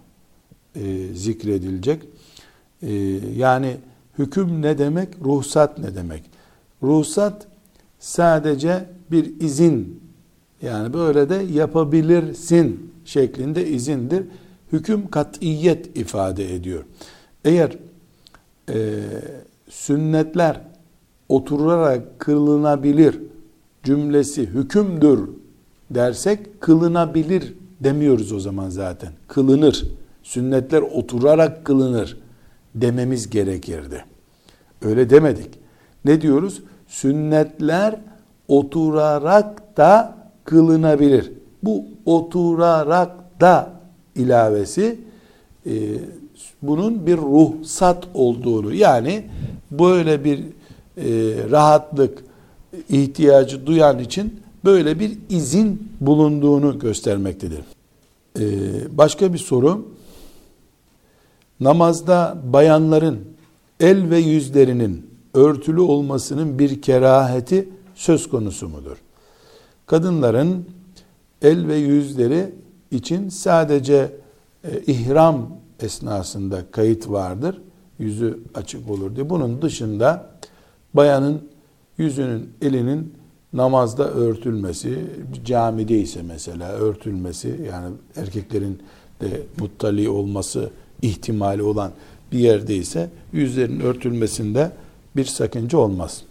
[0.76, 2.02] e, zikredilecek?
[2.82, 2.92] E,
[3.36, 3.76] yani
[4.18, 6.22] hüküm ne demek, ruhsat ne demek?
[6.82, 7.46] Ruhsat
[7.98, 10.02] sadece bir izin
[10.62, 14.24] yani böyle de yapabilirsin şeklinde izindir.
[14.72, 16.84] Hüküm katiyet ifade ediyor.
[17.44, 17.78] Eğer
[18.68, 19.00] e,
[19.70, 20.60] sünnetler
[21.32, 23.18] oturarak kılınabilir
[23.82, 25.20] cümlesi hükümdür
[25.90, 29.12] dersek kılınabilir demiyoruz o zaman zaten.
[29.28, 29.84] Kılınır.
[30.22, 32.18] Sünnetler oturarak kılınır
[32.74, 34.04] dememiz gerekirdi.
[34.82, 35.48] Öyle demedik.
[36.04, 36.62] Ne diyoruz?
[36.86, 38.00] Sünnetler
[38.48, 41.32] oturarak da kılınabilir.
[41.62, 43.70] Bu oturarak da
[44.14, 44.98] ilavesi
[45.66, 45.72] e,
[46.62, 49.24] bunun bir ruhsat olduğunu yani
[49.70, 50.40] böyle bir
[51.50, 52.24] rahatlık
[52.88, 57.60] ihtiyacı duyan için böyle bir izin bulunduğunu göstermektedir.
[58.40, 58.44] E,
[58.98, 59.88] başka bir soru
[61.60, 63.20] namazda bayanların
[63.80, 68.96] el ve yüzlerinin örtülü olmasının bir keraheti söz konusu mudur?
[69.86, 70.66] Kadınların
[71.42, 72.54] el ve yüzleri
[72.90, 74.10] için sadece
[74.64, 75.48] e, ihram
[75.80, 77.60] esnasında kayıt vardır.
[77.98, 79.30] Yüzü açık olur diye.
[79.30, 80.32] Bunun dışında
[80.94, 81.48] bayanın
[81.98, 83.14] yüzünün, elinin
[83.52, 84.98] namazda örtülmesi,
[85.44, 88.82] camide ise mesela örtülmesi, yani erkeklerin
[89.20, 90.70] de muttali olması
[91.02, 91.92] ihtimali olan
[92.32, 94.70] bir yerde ise yüzlerin örtülmesinde
[95.16, 96.22] bir sakınca olmaz.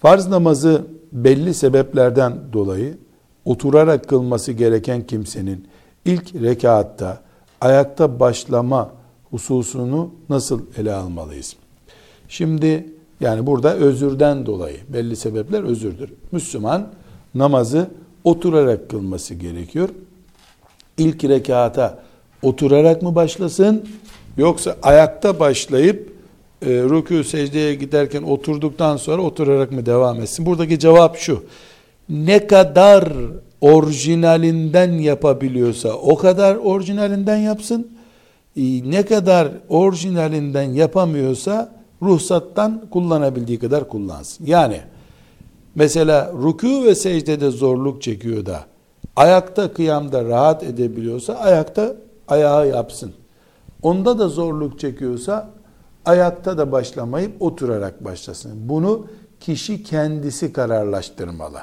[0.00, 2.98] Farz namazı belli sebeplerden dolayı
[3.44, 5.68] oturarak kılması gereken kimsenin
[6.04, 7.22] ilk rekatta
[7.60, 8.90] ayakta başlama
[9.30, 11.56] hususunu nasıl ele almalıyız?
[12.28, 16.12] Şimdi yani burada özürden dolayı belli sebepler özürdür.
[16.32, 16.88] Müslüman
[17.34, 17.90] namazı
[18.24, 19.88] oturarak kılması gerekiyor.
[20.98, 21.98] İlk rekata
[22.42, 23.88] oturarak mı başlasın
[24.36, 26.12] yoksa ayakta başlayıp
[26.62, 30.46] e, rükû secdeye giderken oturduktan sonra oturarak mı devam etsin?
[30.46, 31.44] Buradaki cevap şu.
[32.08, 33.12] Ne kadar
[33.60, 37.88] orijinalinden yapabiliyorsa o kadar orijinalinden yapsın.
[38.56, 44.46] E, ne kadar orijinalinden yapamıyorsa ruhsattan kullanabildiği kadar kullansın.
[44.46, 44.80] Yani
[45.74, 48.64] mesela rükû ve secdede zorluk çekiyor da
[49.16, 51.96] ayakta kıyamda rahat edebiliyorsa ayakta
[52.28, 53.12] ayağı yapsın.
[53.82, 55.50] Onda da zorluk çekiyorsa
[56.04, 58.52] ayakta da başlamayıp oturarak başlasın.
[58.68, 59.06] Bunu
[59.40, 61.58] kişi kendisi kararlaştırmalı.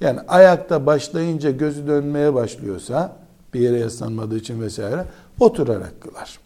[0.00, 3.16] Yani ayakta başlayınca gözü dönmeye başlıyorsa
[3.54, 5.04] bir yere yaslanmadığı için vesaire
[5.40, 6.38] oturarak kılar.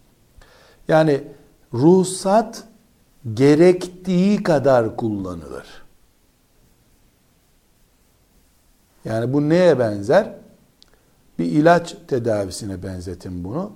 [0.89, 1.21] Yani
[1.75, 2.65] ruhsat
[3.35, 5.67] gerektiği kadar kullanılır.
[9.05, 10.35] Yani bu neye benzer?
[11.39, 13.73] Bir ilaç tedavisine benzetin bunu.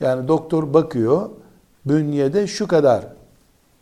[0.00, 1.30] Yani doktor bakıyor,
[1.86, 3.06] bünyede şu kadar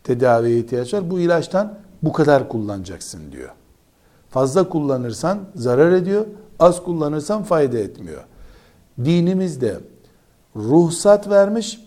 [0.03, 1.11] tedaviye ihtiyaç var.
[1.11, 3.49] Bu ilaçtan bu kadar kullanacaksın diyor.
[4.29, 6.25] Fazla kullanırsan zarar ediyor,
[6.59, 8.23] az kullanırsan fayda etmiyor.
[9.05, 9.79] Dinimizde
[10.55, 11.79] ruhsat vermiş,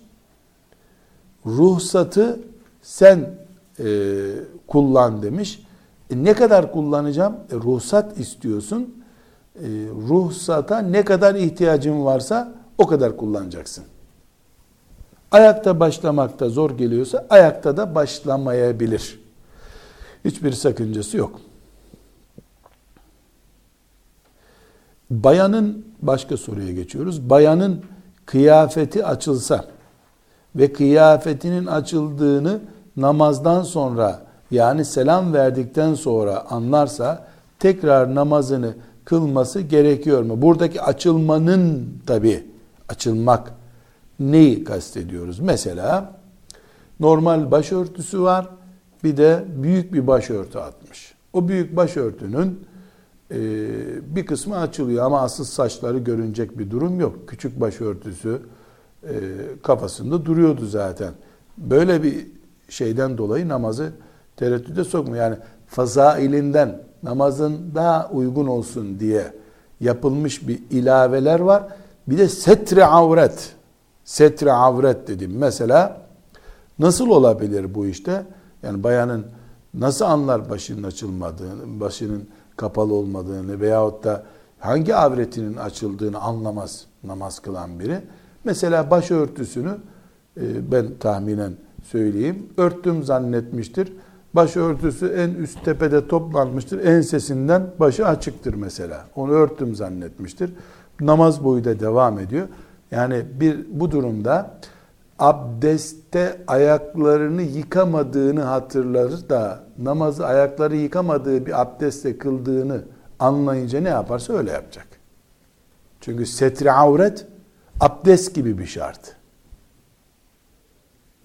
[1.47, 2.41] ruhsatı
[2.83, 3.31] sen
[3.79, 3.85] e,
[4.66, 5.62] kullan demiş.
[6.11, 7.37] E, ne kadar kullanacağım?
[7.53, 8.95] E, ruhsat istiyorsun.
[9.57, 9.68] E,
[10.09, 13.85] ruhsata ne kadar ihtiyacın varsa o kadar kullanacaksın.
[15.31, 19.21] Ayakta başlamakta zor geliyorsa ayakta da başlamayabilir.
[20.25, 21.40] Hiçbir sakıncası yok.
[25.11, 27.31] Bayanın başka soruya geçiyoruz.
[27.31, 27.85] Bayanın
[28.27, 29.65] kıyafeti açılsa
[30.57, 32.61] ve kıyafetinin açıldığını
[32.96, 37.27] namazdan sonra yani selam verdikten sonra anlarsa
[37.59, 38.75] tekrar namazını
[39.05, 40.42] kılması gerekiyor mu?
[40.42, 42.46] Buradaki açılmanın tabi
[42.88, 43.53] açılmak
[44.21, 45.40] neyi kastediyoruz?
[45.40, 46.13] Mesela
[47.00, 48.48] normal başörtüsü var
[49.05, 51.15] bir de büyük bir başörtü atmış.
[51.33, 52.61] O büyük başörtünün
[53.31, 53.37] e,
[54.17, 57.29] bir kısmı açılıyor ama asıl saçları görünecek bir durum yok.
[57.29, 58.42] Küçük başörtüsü
[59.63, 61.13] kafasında duruyordu zaten.
[61.59, 62.27] Böyle bir
[62.69, 63.92] şeyden dolayı namazı
[64.37, 65.25] tereddüte sokmuyor.
[65.25, 65.37] Yani
[65.67, 69.33] fazailinden namazın daha uygun olsun diye
[69.81, 71.63] yapılmış bir ilaveler var.
[72.09, 73.53] Bir de setre avret.
[74.05, 75.33] Setre avret dedim.
[75.38, 76.00] Mesela
[76.79, 78.27] nasıl olabilir bu işte?
[78.63, 79.27] Yani bayanın
[79.75, 84.23] nasıl anlar başının açılmadığını, başının kapalı olmadığını veyahut da
[84.59, 88.00] hangi avretinin açıldığını anlamaz namaz kılan biri.
[88.45, 89.77] Mesela başörtüsünü
[90.37, 93.93] e, ben tahminen söyleyeyim örttüm zannetmiştir.
[94.35, 96.85] Başörtüsü en üst tepede toplanmıştır.
[96.85, 99.05] Ensesinden başı açıktır mesela.
[99.17, 100.53] Onu örttüm zannetmiştir.
[101.01, 102.49] Namaz boyu da devam ediyor.
[102.90, 104.55] Yani bir bu durumda
[105.19, 112.83] abdestte ayaklarını yıkamadığını hatırlar da namazı ayakları yıkamadığı bir abdestle kıldığını
[113.19, 114.87] anlayınca ne yaparsa öyle yapacak.
[116.01, 117.27] Çünkü setri avret
[117.83, 119.17] abdest gibi bir şart.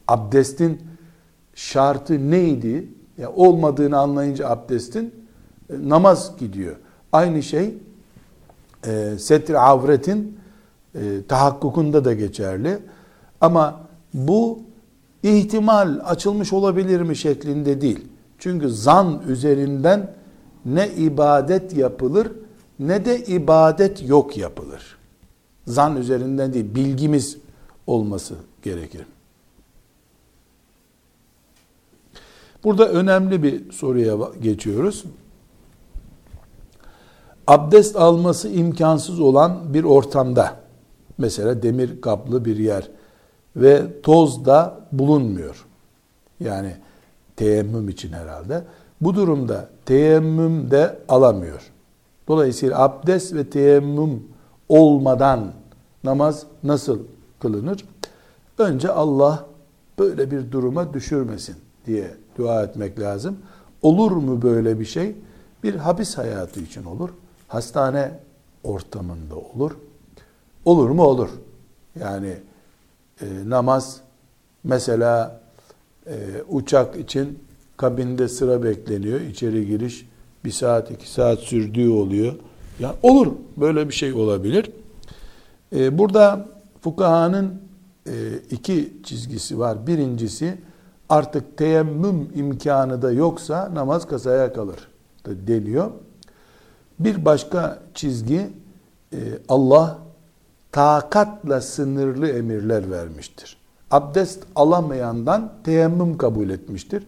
[0.08, 0.82] Abdestin
[1.56, 2.90] şartı neydi?
[3.18, 5.16] Ya olmadığını anlayınca abdestin
[5.70, 6.76] e, namaz gidiyor.
[7.12, 7.74] Aynı şey
[8.86, 10.40] e, setri avretin
[10.96, 12.80] e, tahakkukunda da geçerli.
[13.42, 13.80] Ama
[14.14, 14.60] bu
[15.24, 18.08] ihtimal açılmış olabilir mi şeklinde değil.
[18.38, 20.12] Çünkü zan üzerinden
[20.66, 22.32] ne ibadet yapılır
[22.80, 24.97] ne de ibadet yok yapılır.
[25.68, 27.38] Zan üzerinden değil, bilgimiz
[27.88, 29.06] olması gerekir.
[32.64, 35.04] Burada önemli bir soruya geçiyoruz.
[37.48, 40.56] Abdest alması imkansız olan bir ortamda,
[41.18, 42.90] mesela demir kaplı bir yer
[43.56, 45.66] ve toz da bulunmuyor.
[46.40, 46.76] Yani
[47.36, 48.64] teyemmüm için herhalde.
[49.02, 51.72] Bu durumda teyemmüm de alamıyor.
[52.28, 54.24] Dolayısıyla abdest ve teyemmüm
[54.70, 55.54] olmadan
[56.04, 57.00] namaz nasıl
[57.40, 57.86] kılınır?
[58.58, 59.46] Önce Allah
[60.00, 61.56] böyle bir duruma düşürmesin
[61.86, 63.38] diye dua etmek lazım.
[63.82, 65.16] Olur mu böyle bir şey?
[65.64, 67.10] Bir hapis hayatı için olur.
[67.48, 68.20] Hastane
[68.64, 69.72] ortamında olur.
[70.66, 71.04] Olur mu?
[71.04, 71.30] Olur.
[72.00, 72.38] Yani
[73.22, 74.02] e, namaz
[74.64, 75.42] mesela
[76.08, 76.16] e,
[76.50, 77.40] uçak için
[77.78, 79.22] kabinde sıra bekleniyor.
[79.22, 80.10] İçeri giriş
[80.46, 82.34] bir saat iki saat sürdüğü oluyor.
[82.80, 84.72] Ya olur böyle bir şey olabilir.
[85.76, 86.46] E, burada
[86.82, 87.62] fukahanın
[88.08, 88.14] e,
[88.52, 89.88] iki çizgisi var.
[89.88, 90.58] Birincisi
[91.10, 94.88] artık teyemmüm imkanı da yoksa namaz kasaya kalır
[95.26, 95.92] deniyor.
[97.00, 98.50] Bir başka çizgi
[99.14, 99.18] e,
[99.50, 99.98] Allah
[100.72, 103.58] takatla sınırlı emirler vermiştir.
[103.92, 107.04] Abdest alamayandan teyemmüm kabul etmiştir.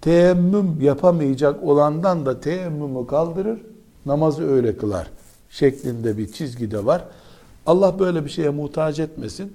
[0.00, 3.60] Teyemmüm yapamayacak olandan da teyemmümü kaldırır,
[4.06, 5.10] namazı öyle kılar
[5.50, 7.04] şeklinde bir çizgi de var.
[7.66, 9.52] Allah böyle bir şeye muhtaç etmesin.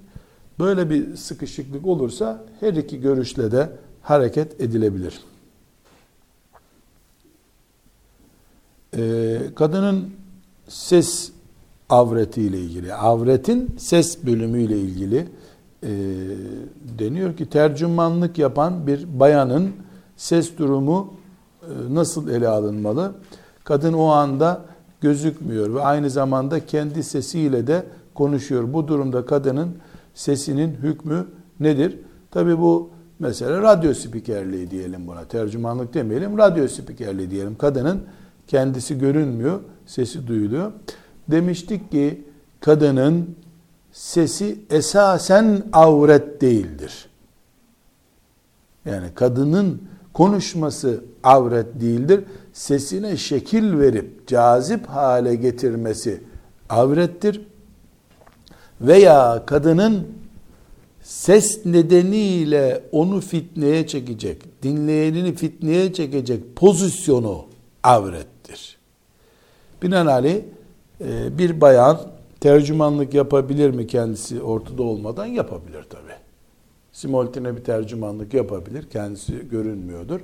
[0.60, 3.70] Böyle bir sıkışıklık olursa her iki görüşle de
[4.02, 5.20] hareket edilebilir.
[8.98, 10.10] Ee, kadının
[10.68, 11.32] ses
[11.90, 15.28] avretiyle ilgili, avretin ses bölümüyle ilgili
[15.84, 15.90] e,
[17.00, 19.72] deniyor ki tercümanlık yapan bir bayanın
[20.18, 21.14] ses durumu
[21.62, 23.14] e, nasıl ele alınmalı?
[23.72, 24.62] Kadın o anda
[25.02, 28.74] gözükmüyor ve aynı zamanda kendi sesiyle de konuşuyor.
[28.74, 29.70] Bu durumda kadının
[30.14, 31.28] sesinin hükmü
[31.60, 32.00] nedir?
[32.32, 35.26] Tabi bu mesela radyo spikerliği diyelim buna.
[35.26, 37.56] Tercümanlık demeyelim, radyo spikerliği diyelim.
[37.56, 38.02] Kadının
[38.48, 40.72] kendisi görünmüyor, sesi duyuluyor.
[41.28, 42.22] Demiştik ki
[42.60, 43.36] kadının
[43.92, 47.10] sesi esasen avret değildir.
[48.86, 49.82] Yani kadının
[50.14, 52.24] konuşması avret değildir.
[52.54, 56.24] Sesine şekil verip cazip hale getirmesi
[56.70, 57.42] avrettir.
[58.82, 60.08] Veya kadının
[61.02, 67.46] ses nedeniyle onu fitneye çekecek, dinleyenini fitneye çekecek pozisyonu
[67.84, 68.78] avrettir.
[69.82, 70.42] Binaenaleyh
[71.02, 72.02] e, bir bayan
[72.40, 75.26] tercümanlık yapabilir mi kendisi ortada olmadan?
[75.26, 76.12] Yapabilir tabi.
[76.92, 78.90] Simultane bir tercümanlık yapabilir.
[78.90, 80.20] Kendisi görünmüyordur.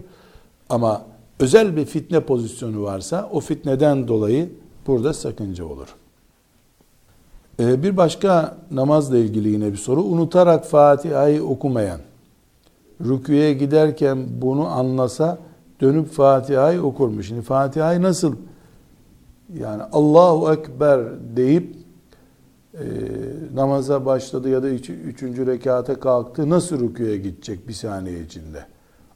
[0.70, 1.06] Ama
[1.40, 4.50] özel bir fitne pozisyonu varsa o fitneden dolayı
[4.88, 5.96] burada sakınca olur.
[7.60, 10.02] Ee, bir başka namazla ilgili yine bir soru.
[10.02, 12.00] Unutarak Fatiha'yı okumayan,
[13.02, 15.38] rüküye giderken bunu anlasa
[15.82, 17.28] dönüp Fatiha'yı okurmuş.
[17.28, 18.36] Şimdi Fatiha'yı nasıl
[19.60, 21.02] yani Allahu Ekber
[21.36, 21.76] deyip
[22.74, 22.86] e,
[23.54, 28.66] namaza başladı ya da üç, üçüncü rekata kalktı nasıl rüküye gidecek bir saniye içinde?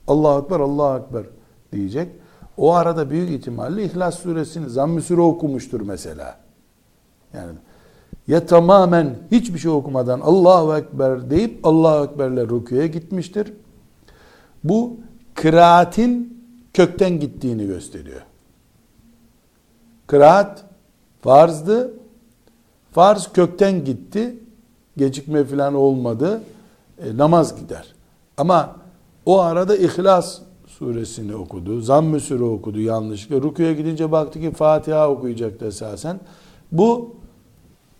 [0.07, 1.23] Allahu Ekber, Allahu Ekber
[1.71, 2.11] diyecek.
[2.57, 6.37] O arada büyük ihtimalle İhlas suresini zamm-ı okumuştur mesela.
[7.33, 7.53] Yani
[8.27, 13.53] ya tamamen hiçbir şey okumadan Allahu Ekber deyip Allahu Ekber'le rüküye gitmiştir.
[14.63, 14.97] Bu
[15.33, 16.43] kıraatin
[16.73, 18.21] kökten gittiğini gösteriyor.
[20.07, 20.63] Kıraat
[21.21, 21.93] farzdı.
[22.91, 24.39] Farz kökten gitti.
[24.97, 26.41] Gecikme falan olmadı.
[26.97, 27.93] E, namaz gider.
[28.37, 28.75] Ama
[29.25, 30.39] o arada İhlas
[30.81, 31.81] suresini okudu.
[31.81, 33.41] Zamm-ı Sure okudu yanlışlıkla.
[33.41, 36.19] Rukuya gidince baktı ki Fatiha okuyacaktı esasen.
[36.71, 37.15] Bu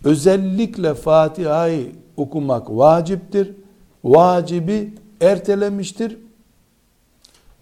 [0.04, 3.50] özellikle Fatiha'yı okumak vaciptir.
[4.04, 6.18] Vacibi ertelemiştir.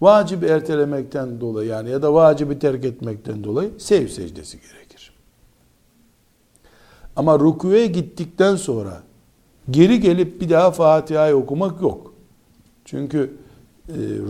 [0.01, 5.13] Vacibi ertelemekten dolayı yani ya da vacibi terk etmekten dolayı sev secdesi gerekir.
[7.15, 9.03] Ama rüküye gittikten sonra
[9.71, 12.13] geri gelip bir daha Fatiha'yı okumak yok.
[12.85, 13.40] Çünkü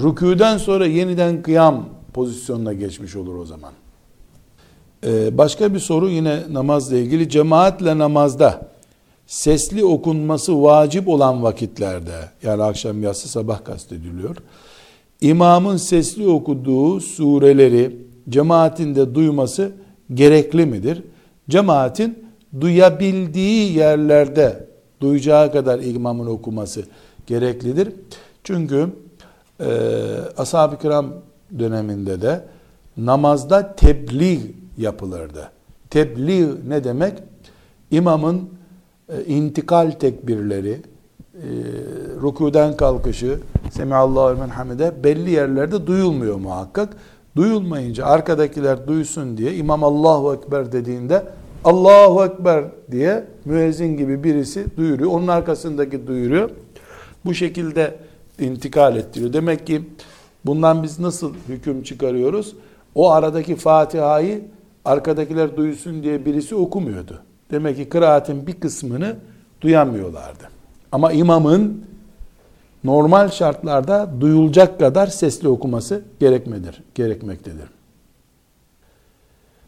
[0.04, 3.72] rüküden sonra yeniden kıyam pozisyonuna geçmiş olur o zaman.
[5.06, 7.30] E, başka bir soru yine namazla ilgili.
[7.30, 8.72] Cemaatle namazda
[9.28, 14.36] sesli okunması vacip olan vakitlerde yani akşam yatsı sabah kastediliyor.
[15.22, 17.96] İmamın sesli okuduğu sureleri
[18.30, 19.72] cemaatin de duyması
[20.14, 21.04] gerekli midir?
[21.50, 22.26] Cemaatin
[22.62, 24.68] duyabildiği yerlerde
[25.02, 26.84] duyacağı kadar imamın okuması
[27.28, 27.90] gereklidir.
[28.44, 28.88] Çünkü
[29.62, 29.70] e,
[30.38, 31.14] ashab-ı kiram
[31.60, 32.46] döneminde de
[32.98, 34.40] namazda tebliğ
[34.78, 35.52] yapılırdı.
[35.90, 37.14] Tebliğ ne demek?
[37.92, 38.50] İmamın
[39.10, 41.48] e, intikal tekbirleri, e,
[42.24, 43.40] rükuden kalkışı,
[43.72, 46.98] Semihallahu men hamide belli yerlerde duyulmuyor muhakkak.
[47.36, 51.24] Duyulmayınca arkadakiler duysun diye imam Allahu Ekber dediğinde
[51.64, 55.12] Allahu Ekber diye müezzin gibi birisi duyuruyor.
[55.12, 56.50] Onun arkasındaki duyuruyor.
[57.26, 57.96] Bu şekilde
[58.42, 59.34] intikal ettiriyor.
[59.34, 59.82] Demek ki
[60.46, 62.56] bundan biz nasıl hüküm çıkarıyoruz?
[62.96, 64.42] O aradaki Fatiha'yı
[64.86, 67.22] arkadakiler duysun diye birisi okumuyordu.
[67.52, 69.16] Demek ki kıraatin bir kısmını
[69.62, 70.50] duyamıyorlardı.
[70.92, 71.86] Ama imamın
[72.84, 77.70] normal şartlarda duyulacak kadar sesli okuması gerekmedir, gerekmektedir.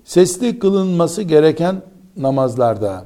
[0.03, 1.82] Sesli kılınması gereken
[2.17, 3.05] namazlarda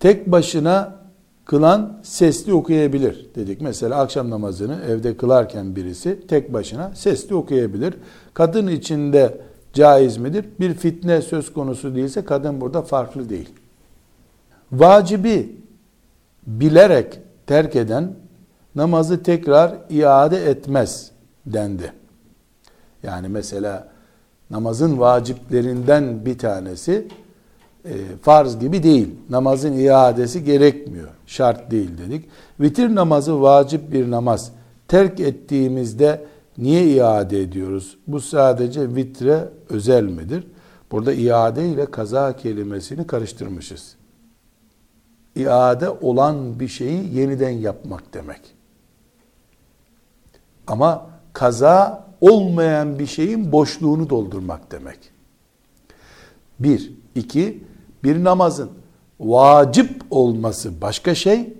[0.00, 1.03] tek başına
[1.44, 3.60] kılan sesli okuyabilir dedik.
[3.60, 7.94] Mesela akşam namazını evde kılarken birisi tek başına sesli okuyabilir.
[8.34, 9.40] Kadın içinde
[9.72, 10.46] caiz midir?
[10.60, 13.48] Bir fitne söz konusu değilse kadın burada farklı değil.
[14.72, 15.56] Vacibi
[16.46, 18.14] bilerek terk eden
[18.74, 21.10] namazı tekrar iade etmez
[21.46, 21.92] dendi.
[23.02, 23.88] Yani mesela
[24.50, 27.08] namazın vaciplerinden bir tanesi
[28.22, 29.10] farz gibi değil.
[29.30, 31.08] Namazın iadesi gerekmiyor.
[31.26, 32.24] Şart değil dedik.
[32.60, 34.52] Vitir namazı vacip bir namaz.
[34.88, 36.24] Terk ettiğimizde
[36.58, 37.98] niye iade ediyoruz?
[38.06, 40.46] Bu sadece vitre özel midir?
[40.90, 43.96] Burada iade ile kaza kelimesini karıştırmışız.
[45.36, 48.40] İade olan bir şeyi yeniden yapmak demek.
[50.66, 54.98] Ama kaza olmayan bir şeyin boşluğunu doldurmak demek.
[56.58, 56.92] Bir.
[57.14, 57.62] iki
[58.04, 58.70] bir namazın
[59.20, 61.54] vacip olması başka şey,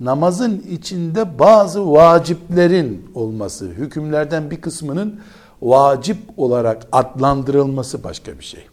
[0.00, 5.20] namazın içinde bazı vaciplerin olması, hükümlerden bir kısmının
[5.62, 8.66] vacip olarak adlandırılması başka bir şey.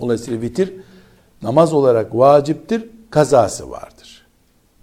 [0.00, 0.72] Dolayısıyla vitir
[1.42, 4.26] namaz olarak vaciptir, kazası vardır.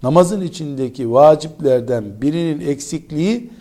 [0.03, 3.51] Namazın içindeki vaciplerden birinin eksikliği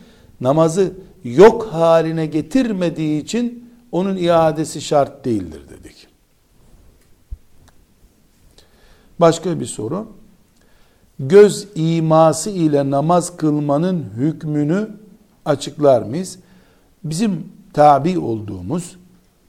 [0.40, 0.92] namazı
[1.24, 6.08] yok haline getirmediği için onun iadesi şart değildir dedik.
[9.20, 10.06] Başka bir soru.
[11.18, 14.88] Göz iması ile namaz kılmanın hükmünü
[15.44, 16.38] açıklar mıyız?
[17.04, 18.96] Bizim tabi olduğumuz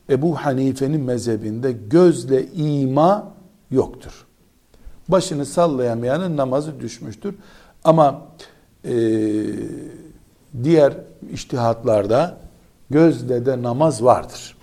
[0.09, 3.34] Ebu Hanife'nin mezhebinde gözle ima
[3.72, 4.26] yoktur.
[5.09, 7.36] Başını sallayamayanın namazı düşmüştür.
[7.84, 8.22] Ama
[8.86, 8.93] e,
[10.63, 10.93] diğer
[11.34, 12.38] iştihatlarda
[12.89, 14.57] gözle de namaz vardır.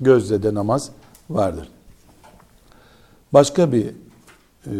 [0.00, 0.90] Gözle de namaz
[1.30, 1.68] vardır.
[3.32, 3.94] Başka bir
[4.66, 4.72] e,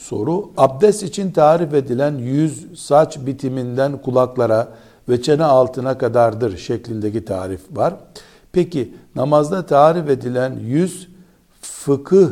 [0.00, 0.50] soru.
[0.56, 4.68] Abdest için tarif edilen yüz saç bitiminden kulaklara
[5.08, 7.94] ve çene altına kadardır şeklindeki tarif var.
[8.52, 11.08] Peki namazda tarif edilen yüz
[11.60, 12.28] fıkıh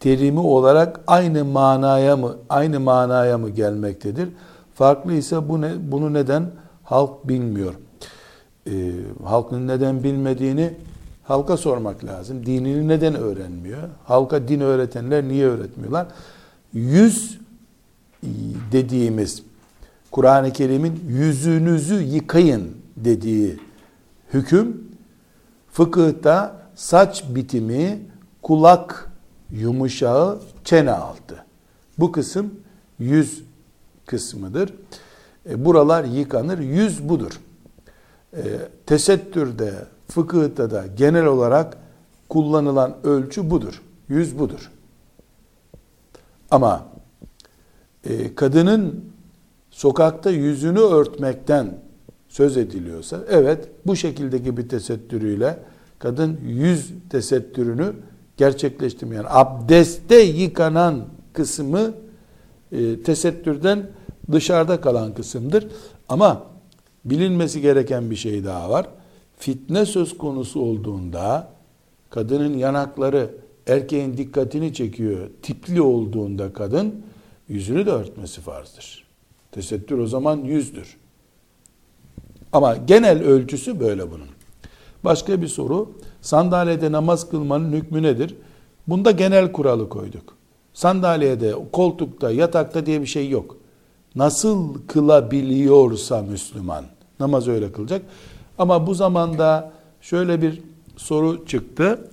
[0.00, 4.28] terimi olarak aynı manaya mı aynı manaya mı gelmektedir?
[4.74, 6.50] Farklı ise bu ne, bunu neden
[6.84, 7.74] halk bilmiyor?
[8.66, 8.92] Ee,
[9.24, 10.74] halkın neden bilmediğini
[11.28, 12.46] Halka sormak lazım.
[12.46, 13.82] Dinini neden öğrenmiyor?
[14.04, 16.06] Halka din öğretenler niye öğretmiyorlar?
[16.72, 17.38] Yüz
[18.72, 19.42] dediğimiz
[20.10, 23.58] Kur'an-ı Kerim'in yüzünüzü yıkayın dediği
[24.34, 24.84] hüküm
[25.72, 27.98] fıkıhta saç bitimi,
[28.42, 29.10] kulak
[29.50, 31.44] yumuşağı, çene altı.
[31.98, 32.54] Bu kısım
[32.98, 33.42] yüz
[34.06, 34.74] kısmıdır.
[35.50, 36.58] E, buralar yıkanır.
[36.58, 37.40] Yüz budur.
[38.36, 38.42] E,
[38.86, 39.74] tesettürde,
[40.08, 41.76] fıkıhta da genel olarak
[42.28, 43.82] kullanılan ölçü budur.
[44.08, 44.70] Yüz budur.
[46.50, 46.86] Ama
[48.04, 49.04] e, kadının
[49.70, 51.78] sokakta yüzünü örtmekten
[52.28, 55.58] söz ediliyorsa evet bu şekildeki bir tesettürüyle
[55.98, 57.92] kadın yüz tesettürünü
[58.36, 61.94] gerçekleştirmeyen abdeste yıkanan kısmı
[62.72, 63.86] e, tesettürden
[64.32, 65.68] dışarıda kalan kısımdır.
[66.08, 66.42] Ama
[67.04, 68.86] bilinmesi gereken bir şey daha var.
[69.38, 71.52] Fitne söz konusu olduğunda
[72.10, 73.30] kadının yanakları
[73.66, 75.30] erkeğin dikkatini çekiyor.
[75.42, 77.02] Tipli olduğunda kadın
[77.48, 79.04] yüzünü de örtmesi farzdır.
[79.52, 80.96] Tesettür o zaman yüzdür.
[82.52, 84.28] Ama genel ölçüsü böyle bunun.
[85.04, 85.92] Başka bir soru.
[86.20, 88.34] Sandalyede namaz kılmanın hükmü nedir?
[88.86, 90.36] Bunda genel kuralı koyduk.
[90.74, 93.56] Sandalyede, koltukta, yatakta diye bir şey yok.
[94.14, 96.84] Nasıl kılabiliyorsa Müslüman
[97.20, 98.02] namaz öyle kılacak.
[98.58, 100.62] Ama bu zamanda şöyle bir
[100.96, 102.10] soru çıktı.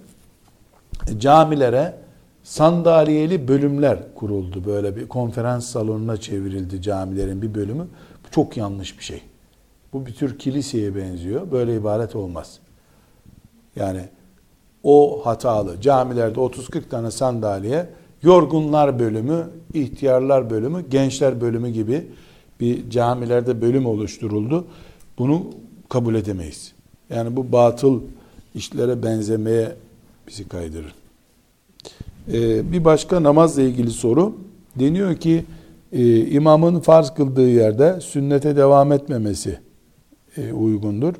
[1.18, 1.96] Camilere
[2.44, 4.66] sandalyeli bölümler kuruldu.
[4.66, 7.88] Böyle bir konferans salonuna çevrildi camilerin bir bölümü.
[8.28, 9.22] Bu çok yanlış bir şey.
[9.94, 11.52] Bu bir tür kiliseye benziyor.
[11.52, 12.60] Böyle ibaret olmaz.
[13.76, 14.02] Yani
[14.84, 15.82] o hatalı.
[15.82, 17.90] Camilerde 30-40 tane sandalye,
[18.22, 22.08] yorgunlar bölümü, ihtiyarlar bölümü, gençler bölümü gibi
[22.60, 24.68] bir camilerde bölüm oluşturuldu.
[25.18, 25.44] Bunu
[25.90, 26.74] kabul edemeyiz.
[27.10, 28.02] Yani bu batıl
[28.56, 29.76] işlere benzemeye
[30.28, 30.96] bizi kaydırır.
[32.34, 34.38] Ee, bir başka namazla ilgili soru.
[34.80, 35.46] Deniyor ki
[35.92, 39.60] e, imamın farz kıldığı yerde sünnete devam etmemesi
[40.38, 41.14] e, uygundur.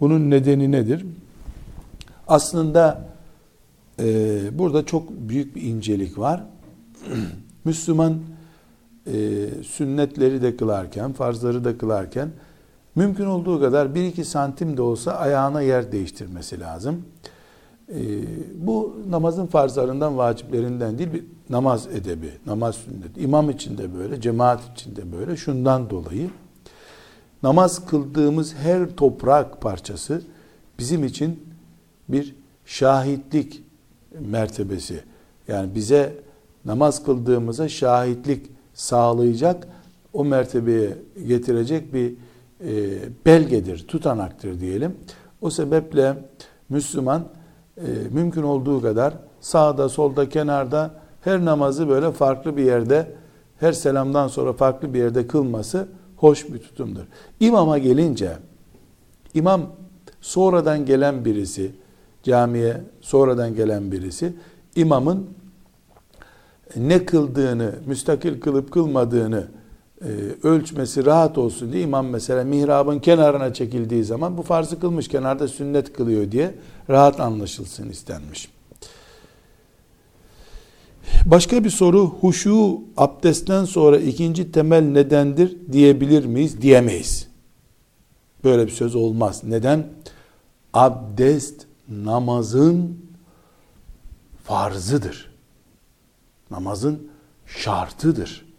[0.00, 1.06] Bunun nedeni nedir?
[2.28, 3.08] Aslında
[3.98, 6.44] e, burada çok büyük bir incelik var.
[7.64, 8.18] Müslüman
[9.06, 9.12] e,
[9.62, 12.28] sünnetleri de kılarken, farzları da kılarken
[12.94, 17.02] mümkün olduğu kadar bir iki santim de olsa ayağına yer değiştirmesi lazım.
[17.88, 18.00] E,
[18.54, 23.20] bu namazın farzlarından, vaciplerinden değil bir namaz edebi, namaz sünneti.
[23.20, 25.36] İmam için de böyle, cemaat için de böyle.
[25.36, 26.30] Şundan dolayı
[27.42, 30.22] namaz kıldığımız her toprak parçası
[30.78, 31.42] bizim için
[32.08, 32.34] bir
[32.64, 33.62] şahitlik
[34.20, 35.00] mertebesi.
[35.48, 36.16] Yani bize
[36.64, 39.68] namaz kıldığımıza şahitlik sağlayacak,
[40.12, 42.14] o mertebeye getirecek bir
[43.26, 44.96] belgedir, tutanaktır diyelim.
[45.40, 46.16] O sebeple
[46.68, 47.24] Müslüman
[47.76, 50.90] e, mümkün olduğu kadar sağda, solda, kenarda
[51.20, 53.14] her namazı böyle farklı bir yerde,
[53.60, 57.04] her selamdan sonra farklı bir yerde kılması hoş bir tutumdur.
[57.40, 58.32] İmama gelince,
[59.34, 59.62] imam
[60.20, 61.72] sonradan gelen birisi,
[62.22, 64.32] camiye sonradan gelen birisi,
[64.76, 65.30] imamın
[66.76, 69.63] ne kıldığını, müstakil kılıp kılmadığını e,
[70.42, 75.92] ölçmesi rahat olsun diye imam mesela mihrabın kenarına çekildiği zaman bu farzı kılmış kenarda sünnet
[75.92, 76.54] kılıyor diye
[76.90, 78.48] rahat anlaşılsın istenmiş.
[81.24, 86.60] Başka bir soru huşu abdestten sonra ikinci temel nedendir diyebilir miyiz?
[86.60, 87.28] Diyemeyiz.
[88.44, 89.44] Böyle bir söz olmaz.
[89.44, 89.86] Neden?
[90.72, 92.98] Abdest namazın
[94.44, 95.34] farzıdır.
[96.50, 97.08] Namazın
[97.46, 98.53] şartıdır.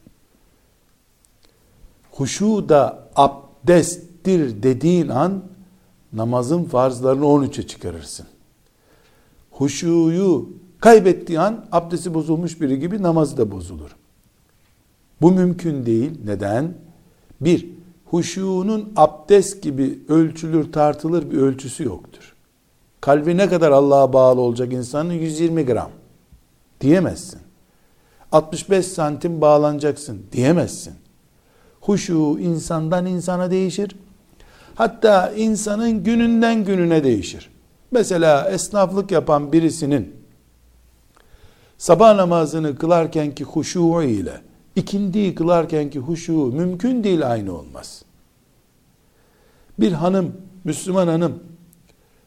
[2.15, 5.43] Huşu da abdesttir dediğin an
[6.13, 8.25] namazın farzlarını 13'e çıkarırsın.
[9.51, 10.49] Huşuyu
[10.79, 13.95] kaybettiği an abdesti bozulmuş biri gibi namazı da bozulur.
[15.21, 16.11] Bu mümkün değil.
[16.25, 16.73] Neden?
[17.41, 17.69] Bir,
[18.05, 22.35] huşunun abdest gibi ölçülür tartılır bir ölçüsü yoktur.
[23.01, 25.91] Kalbi ne kadar Allah'a bağlı olacak insanın 120 gram
[26.81, 27.39] diyemezsin.
[28.31, 31.04] 65 santim bağlanacaksın diyemezsin.
[31.85, 33.95] Huşu insandan insana değişir.
[34.75, 37.49] Hatta insanın gününden gününe değişir.
[37.91, 40.15] Mesela esnaflık yapan birisinin
[41.77, 44.41] sabah namazını kılarken ki huşu ile
[44.75, 48.05] ikindiyi kılarken ki huşu mümkün değil aynı olmaz.
[49.79, 50.31] Bir hanım,
[50.63, 51.43] Müslüman hanım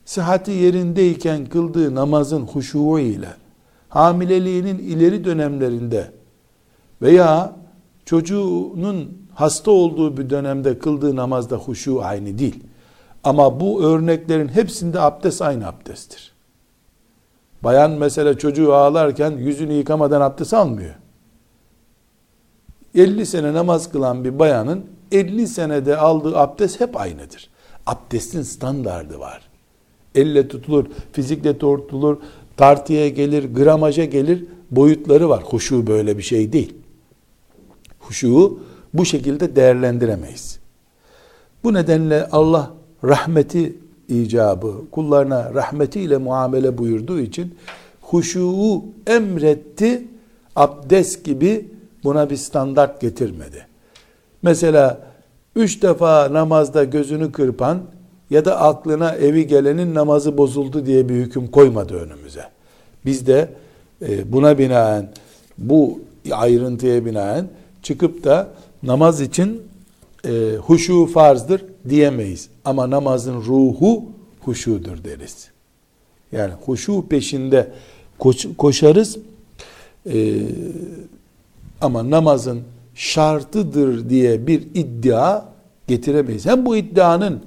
[0.05, 3.29] sıhhati yerindeyken kıldığı namazın huşu ile
[3.89, 6.13] hamileliğinin ileri dönemlerinde
[7.03, 7.57] veya
[8.05, 12.65] çocuğunun hasta olduğu bir dönemde kıldığı namazda huşu aynı değil.
[13.25, 16.33] Ama bu örneklerin hepsinde abdest aynı abdesttir.
[17.63, 20.95] Bayan mesela çocuğu ağlarken yüzünü yıkamadan abdest almıyor.
[22.95, 27.51] 50 sene namaz kılan bir bayanın 50 senede aldığı abdest hep aynıdır.
[27.87, 29.43] Abdestin standardı var.
[30.15, 32.17] Elle tutulur, fizikle tutulur,
[32.57, 35.43] tartıya gelir, gramaja gelir, boyutları var.
[35.43, 36.75] Huşu böyle bir şey değil.
[37.99, 38.59] Huşu
[38.95, 40.59] bu şekilde değerlendiremeyiz.
[41.65, 42.71] Bu nedenle Allah
[43.05, 43.77] rahmeti
[44.09, 47.55] icabı, kullarına rahmetiyle muamele buyurduğu için
[48.01, 50.05] huşuğu emretti,
[50.57, 51.69] abdest gibi
[52.05, 53.67] buna bir standart getirmedi.
[54.43, 55.01] Mesela
[55.57, 57.83] üç defa namazda gözünü kırpan
[58.31, 62.45] ya da aklına evi gelenin namazı bozuldu diye bir hüküm koymadı önümüze.
[63.05, 63.49] Biz de
[64.09, 65.09] e, buna binaen
[65.59, 66.01] bu
[66.33, 67.49] ayrıntıya binaen
[67.83, 68.49] çıkıp da
[68.83, 69.63] namaz için
[70.25, 72.49] e, huşu farzdır diyemeyiz.
[72.65, 74.05] Ama namazın ruhu
[74.41, 75.51] huşudur deriz.
[76.33, 77.73] Yani huşu peşinde
[78.19, 79.19] koş, koşarız.
[80.13, 80.39] E,
[81.81, 82.63] ama namazın
[82.95, 85.45] şartıdır diye bir iddia
[85.87, 86.47] getiremeyiz.
[86.47, 87.41] Hem bu iddianın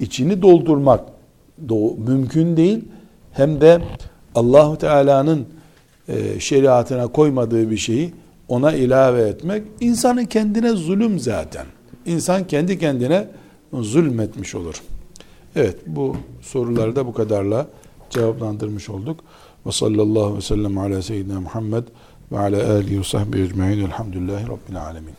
[0.00, 1.04] içini doldurmak
[2.08, 2.84] mümkün değil
[3.32, 3.82] hem de
[4.34, 5.46] Allahu Teala'nın
[6.08, 8.12] e, şeriatına koymadığı bir şeyi
[8.50, 11.66] ona ilave etmek insanın kendine zulüm zaten.
[12.06, 13.28] İnsan kendi kendine
[13.72, 14.82] zulmetmiş olur.
[15.56, 17.66] Evet bu soruları da bu kadarla
[18.10, 19.20] cevaplandırmış olduk.
[19.66, 21.84] Ve sallallahu ve sellem ala seyyidina Muhammed
[22.32, 23.84] ve ala alihi ve sahbihi ecma'in.
[23.84, 25.14] Elhamdülillahi Rabbil alemin.